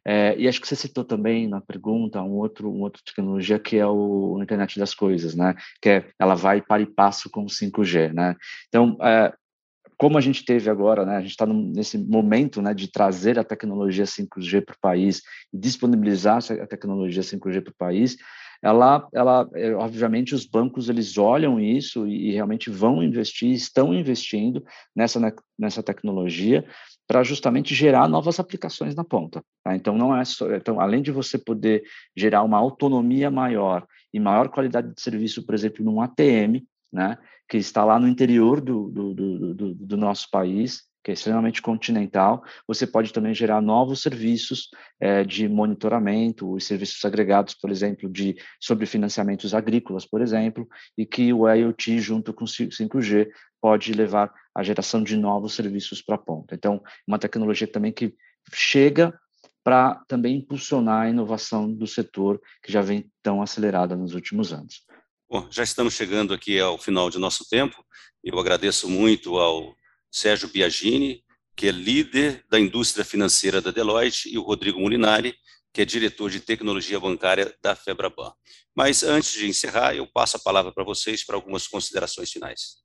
É, 0.05 0.37
e 0.37 0.47
acho 0.47 0.61
que 0.61 0.69
você 0.69 0.77
citou 0.77 1.05
também 1.05 1.49
na 1.49 1.61
pergunta 1.61 2.21
um 2.21 2.33
outro, 2.33 2.71
uma 2.71 2.85
outra 2.85 3.01
tecnologia 3.05 3.59
que 3.59 3.77
é 3.77 3.87
o 3.87 4.39
internet 4.43 4.79
das 4.79 4.95
coisas, 4.95 5.35
né? 5.35 5.55
Que 5.81 5.89
é, 5.89 6.11
ela 6.19 6.35
vai 6.35 6.61
para 6.61 6.83
e 6.83 6.87
passo 6.87 7.31
com 7.31 7.45
o 7.45 7.47
5G, 7.47 8.13
né? 8.13 8.37
Então, 8.69 8.99
é, 9.01 9.33
como 9.99 10.19
a 10.19 10.21
gente 10.21 10.45
teve 10.45 10.69
agora, 10.69 11.07
né, 11.07 11.17
a 11.17 11.21
gente 11.21 11.31
está 11.31 11.47
nesse 11.47 11.97
momento 11.97 12.61
né, 12.61 12.75
de 12.75 12.91
trazer 12.91 13.39
a 13.39 13.45
tecnologia 13.45 14.05
5G 14.05 14.65
para 14.65 14.75
o 14.75 14.81
país 14.81 15.23
e 15.53 15.59
disponibilizar 15.59 16.39
a 16.63 16.67
tecnologia 16.67 17.23
5G 17.23 17.63
para 17.63 17.71
o 17.71 17.77
país, 17.77 18.17
ela, 18.67 19.09
ela, 19.15 19.49
é, 19.55 19.73
obviamente, 19.75 20.35
os 20.35 20.45
bancos 20.45 20.89
eles 20.89 21.17
olham 21.17 21.61
isso 21.61 22.05
e, 22.05 22.31
e 22.31 22.33
realmente 22.33 22.69
vão 22.69 23.01
investir, 23.01 23.53
estão 23.53 23.95
investindo 23.95 24.65
nessa, 24.95 25.21
nessa 25.57 25.85
tecnologia 25.85 26.67
para 27.07 27.23
justamente 27.23 27.77
gerar 27.77 28.09
novas 28.09 28.41
aplicações 28.41 28.97
na 28.97 29.05
ponta. 29.05 29.41
Tá? 29.63 29.77
Então, 29.77 29.97
não 29.97 30.17
é 30.17 30.25
só, 30.25 30.53
então, 30.53 30.81
além 30.81 31.01
de 31.01 31.13
você 31.13 31.39
poder 31.39 31.85
gerar 32.17 32.43
uma 32.43 32.59
autonomia 32.59 33.31
maior 33.31 33.87
e 34.13 34.19
maior 34.19 34.49
qualidade 34.49 34.93
de 34.93 35.01
serviço, 35.01 35.47
por 35.47 35.55
exemplo, 35.55 35.85
num 35.85 36.01
ATM, 36.01 36.67
né, 36.93 37.17
que 37.49 37.59
está 37.59 37.85
lá 37.85 38.01
no 38.01 38.09
interior 38.09 38.61
do, 38.61 38.89
do, 38.91 39.15
do, 39.55 39.75
do 39.75 39.97
nosso 39.97 40.29
país, 40.29 40.83
que 41.07 41.13
é 41.13 41.15
extremamente 41.15 41.63
continental, 41.63 42.43
você 42.67 42.85
pode 42.85 43.13
também 43.13 43.33
gerar 43.33 43.61
novos 43.61 44.03
serviços 44.03 44.69
é, 44.99 45.23
de 45.23 45.49
monitoramento, 45.49 46.53
os 46.53 46.65
serviços 46.65 47.05
agregados, 47.05 47.55
por 47.55 47.71
exemplo, 47.71 48.11
de 48.11 48.35
sobre 48.61 48.87
financiamentos 48.87 49.55
agrícolas, 49.55 50.05
por 50.05 50.21
exemplo, 50.21 50.67
e 50.99 51.07
que 51.07 51.33
o 51.33 51.49
IoT 51.49 52.01
junto 52.01 52.35
com 52.35 52.45
5G 52.45 53.29
pode 53.61 53.93
levar 53.93 54.35
à 54.53 54.65
geração 54.65 55.01
de 55.01 55.17
novos 55.17 55.55
serviços 55.55 56.03
para 56.03 56.17
a 56.17 56.19
ponta. 56.19 56.57
Então, 56.57 56.83
uma 57.07 57.21
tecnologia 57.21 57.69
também 57.69 57.93
que 57.93 58.13
chega 58.53 59.17
para 59.63 60.03
também 60.09 60.39
impulsionar 60.39 61.03
a 61.03 61.09
inovação 61.09 61.73
do 61.73 61.87
setor 61.87 62.41
que 62.61 62.73
já 62.73 62.83
vem 62.83 63.09
tão 63.23 63.41
acelerada 63.41 63.95
nos 63.95 64.13
últimos 64.13 64.53
anos. 64.53 64.83
Bom, 65.31 65.47
já 65.53 65.63
estamos 65.63 65.95
chegando 65.95 66.35
aqui 66.35 66.59
ao 66.59 66.77
final 66.77 67.09
de 67.11 67.19
nosso 67.21 67.49
tempo. 67.49 67.77
Eu 68.25 68.37
agradeço 68.41 68.89
muito 68.89 69.37
ao 69.39 69.73
Sérgio 70.11 70.49
Biagini, 70.49 71.23
que 71.57 71.69
é 71.69 71.73
líder 71.73 72.45
da 72.51 72.61
indústria 72.61 73.05
financeira 73.05 73.61
da 73.61 73.71
Deloitte, 73.71 74.29
e 74.29 74.39
o 74.39 74.43
Rodrigo 74.43 74.81
Molinari, 74.81 75.35
que 75.73 75.83
é 75.83 75.85
diretor 75.85 76.31
de 76.31 76.41
tecnologia 76.41 76.99
bancária 76.99 77.55
da 77.63 77.75
Febraban. 77.75 78.33
Mas 78.75 79.03
antes 79.03 79.33
de 79.33 79.49
encerrar, 79.49 79.95
eu 79.95 80.07
passo 80.07 80.37
a 80.37 80.41
palavra 80.41 80.73
para 80.73 80.85
vocês 80.85 81.25
para 81.25 81.37
algumas 81.37 81.67
considerações 81.67 82.31
finais. 82.31 82.77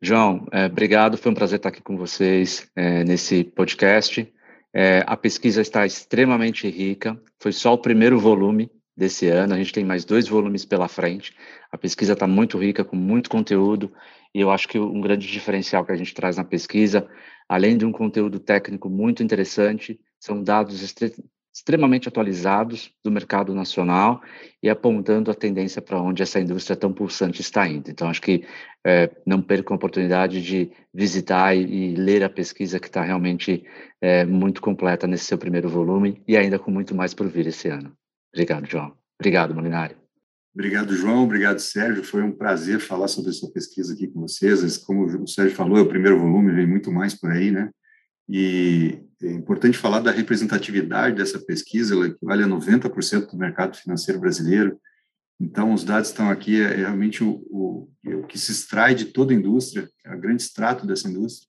João, 0.00 0.46
é, 0.52 0.66
obrigado. 0.66 1.16
Foi 1.16 1.32
um 1.32 1.34
prazer 1.34 1.56
estar 1.56 1.70
aqui 1.70 1.82
com 1.82 1.96
vocês 1.96 2.68
é, 2.76 3.02
nesse 3.02 3.42
podcast. 3.42 4.32
É, 4.72 5.02
a 5.06 5.16
pesquisa 5.16 5.60
está 5.60 5.84
extremamente 5.84 6.68
rica. 6.68 7.20
Foi 7.40 7.52
só 7.52 7.74
o 7.74 7.78
primeiro 7.78 8.18
volume 8.18 8.70
desse 8.96 9.26
ano. 9.26 9.54
A 9.54 9.56
gente 9.56 9.72
tem 9.72 9.84
mais 9.84 10.04
dois 10.04 10.28
volumes 10.28 10.64
pela 10.64 10.86
frente. 10.86 11.34
A 11.72 11.78
pesquisa 11.78 12.12
está 12.12 12.26
muito 12.26 12.58
rica, 12.58 12.84
com 12.84 12.96
muito 12.96 13.28
conteúdo. 13.28 13.92
E 14.34 14.40
eu 14.40 14.50
acho 14.50 14.68
que 14.68 14.78
um 14.78 15.00
grande 15.00 15.26
diferencial 15.26 15.84
que 15.84 15.92
a 15.92 15.96
gente 15.96 16.14
traz 16.14 16.36
na 16.36 16.44
pesquisa, 16.44 17.08
além 17.48 17.76
de 17.76 17.84
um 17.84 17.92
conteúdo 17.92 18.38
técnico 18.38 18.88
muito 18.88 19.22
interessante, 19.22 19.98
são 20.20 20.42
dados 20.42 20.82
extremamente 21.54 22.08
atualizados 22.08 22.92
do 23.02 23.10
mercado 23.10 23.54
nacional 23.54 24.20
e 24.62 24.68
apontando 24.68 25.30
a 25.30 25.34
tendência 25.34 25.82
para 25.82 26.00
onde 26.00 26.22
essa 26.22 26.38
indústria 26.40 26.76
tão 26.76 26.92
pulsante 26.92 27.40
está 27.40 27.66
indo. 27.66 27.90
Então, 27.90 28.08
acho 28.08 28.22
que 28.22 28.44
é, 28.86 29.10
não 29.26 29.42
percam 29.42 29.74
a 29.74 29.76
oportunidade 29.76 30.40
de 30.40 30.70
visitar 30.94 31.56
e, 31.56 31.62
e 31.62 31.94
ler 31.96 32.22
a 32.22 32.30
pesquisa 32.30 32.78
que 32.78 32.86
está 32.86 33.02
realmente 33.02 33.64
é, 34.00 34.24
muito 34.24 34.60
completa 34.60 35.06
nesse 35.06 35.24
seu 35.24 35.38
primeiro 35.38 35.68
volume 35.68 36.22
e 36.28 36.36
ainda 36.36 36.58
com 36.58 36.70
muito 36.70 36.94
mais 36.94 37.12
por 37.12 37.28
vir 37.28 37.46
esse 37.46 37.68
ano. 37.68 37.92
Obrigado, 38.32 38.66
João. 38.66 38.92
Obrigado, 39.18 39.54
Molinari. 39.54 40.07
Obrigado, 40.58 40.92
João. 40.92 41.22
Obrigado, 41.22 41.60
Sérgio. 41.60 42.02
Foi 42.02 42.20
um 42.20 42.32
prazer 42.32 42.80
falar 42.80 43.06
sobre 43.06 43.30
essa 43.30 43.48
pesquisa 43.48 43.94
aqui 43.94 44.08
com 44.08 44.22
vocês. 44.22 44.76
Como 44.76 45.04
o 45.04 45.28
Sérgio 45.28 45.54
falou, 45.54 45.78
é 45.78 45.82
o 45.82 45.88
primeiro 45.88 46.18
volume, 46.18 46.52
vem 46.52 46.66
muito 46.66 46.90
mais 46.90 47.14
por 47.14 47.30
aí, 47.30 47.52
né? 47.52 47.70
E 48.28 48.98
é 49.22 49.30
importante 49.30 49.78
falar 49.78 50.00
da 50.00 50.10
representatividade 50.10 51.14
dessa 51.14 51.38
pesquisa, 51.38 51.94
ela 51.94 52.08
equivale 52.08 52.42
a 52.42 52.48
90% 52.48 53.30
do 53.30 53.38
mercado 53.38 53.76
financeiro 53.76 54.20
brasileiro. 54.20 54.76
Então, 55.38 55.72
os 55.72 55.84
dados 55.84 56.08
estão 56.08 56.28
aqui, 56.28 56.60
é, 56.60 56.74
realmente 56.74 57.22
o, 57.22 57.40
o, 57.48 57.88
o 58.04 58.26
que 58.26 58.36
se 58.36 58.50
extrai 58.50 58.96
de 58.96 59.04
toda 59.04 59.32
a 59.32 59.36
indústria, 59.36 59.88
é 60.04 60.12
o 60.12 60.20
grande 60.20 60.42
extrato 60.42 60.84
dessa 60.84 61.08
indústria. 61.08 61.48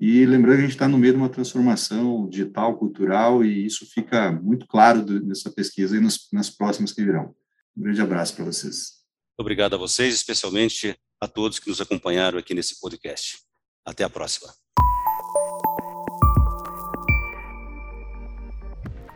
E 0.00 0.24
lembrando 0.24 0.54
que 0.54 0.60
a 0.60 0.64
gente 0.64 0.72
está 0.72 0.88
no 0.88 0.96
meio 0.96 1.12
de 1.12 1.18
uma 1.18 1.28
transformação 1.28 2.26
digital, 2.26 2.78
cultural, 2.78 3.44
e 3.44 3.66
isso 3.66 3.84
fica 3.92 4.32
muito 4.32 4.66
claro 4.66 5.04
do, 5.04 5.22
nessa 5.22 5.50
pesquisa 5.50 5.98
e 5.98 6.00
nas 6.32 6.48
próximas 6.48 6.94
que 6.94 7.04
virão. 7.04 7.36
Um 7.78 7.82
grande 7.82 8.02
abraço 8.02 8.34
para 8.34 8.44
vocês. 8.44 8.98
Obrigado 9.38 9.74
a 9.74 9.78
vocês, 9.78 10.12
especialmente 10.12 10.98
a 11.20 11.28
todos 11.28 11.60
que 11.60 11.68
nos 11.68 11.80
acompanharam 11.80 12.36
aqui 12.36 12.52
nesse 12.52 12.80
podcast. 12.80 13.38
Até 13.86 14.02
a 14.02 14.10
próxima. 14.10 14.52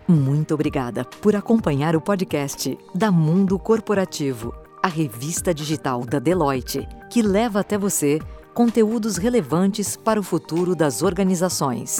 Muito 0.09 0.55
obrigada 0.55 1.05
por 1.05 1.35
acompanhar 1.35 1.97
o 1.97 2.01
podcast 2.01 2.79
da 2.95 3.11
Mundo 3.11 3.59
Corporativo, 3.59 4.55
a 4.81 4.87
revista 4.87 5.53
digital 5.53 6.05
da 6.05 6.21
Deloitte, 6.21 6.87
que 7.11 7.21
leva 7.21 7.61
até 7.61 7.77
você 7.77 8.21
conteúdos 8.55 9.17
relevantes 9.17 9.97
para 9.97 10.21
o 10.21 10.23
futuro 10.23 10.77
das 10.77 11.03
organizações. 11.03 11.99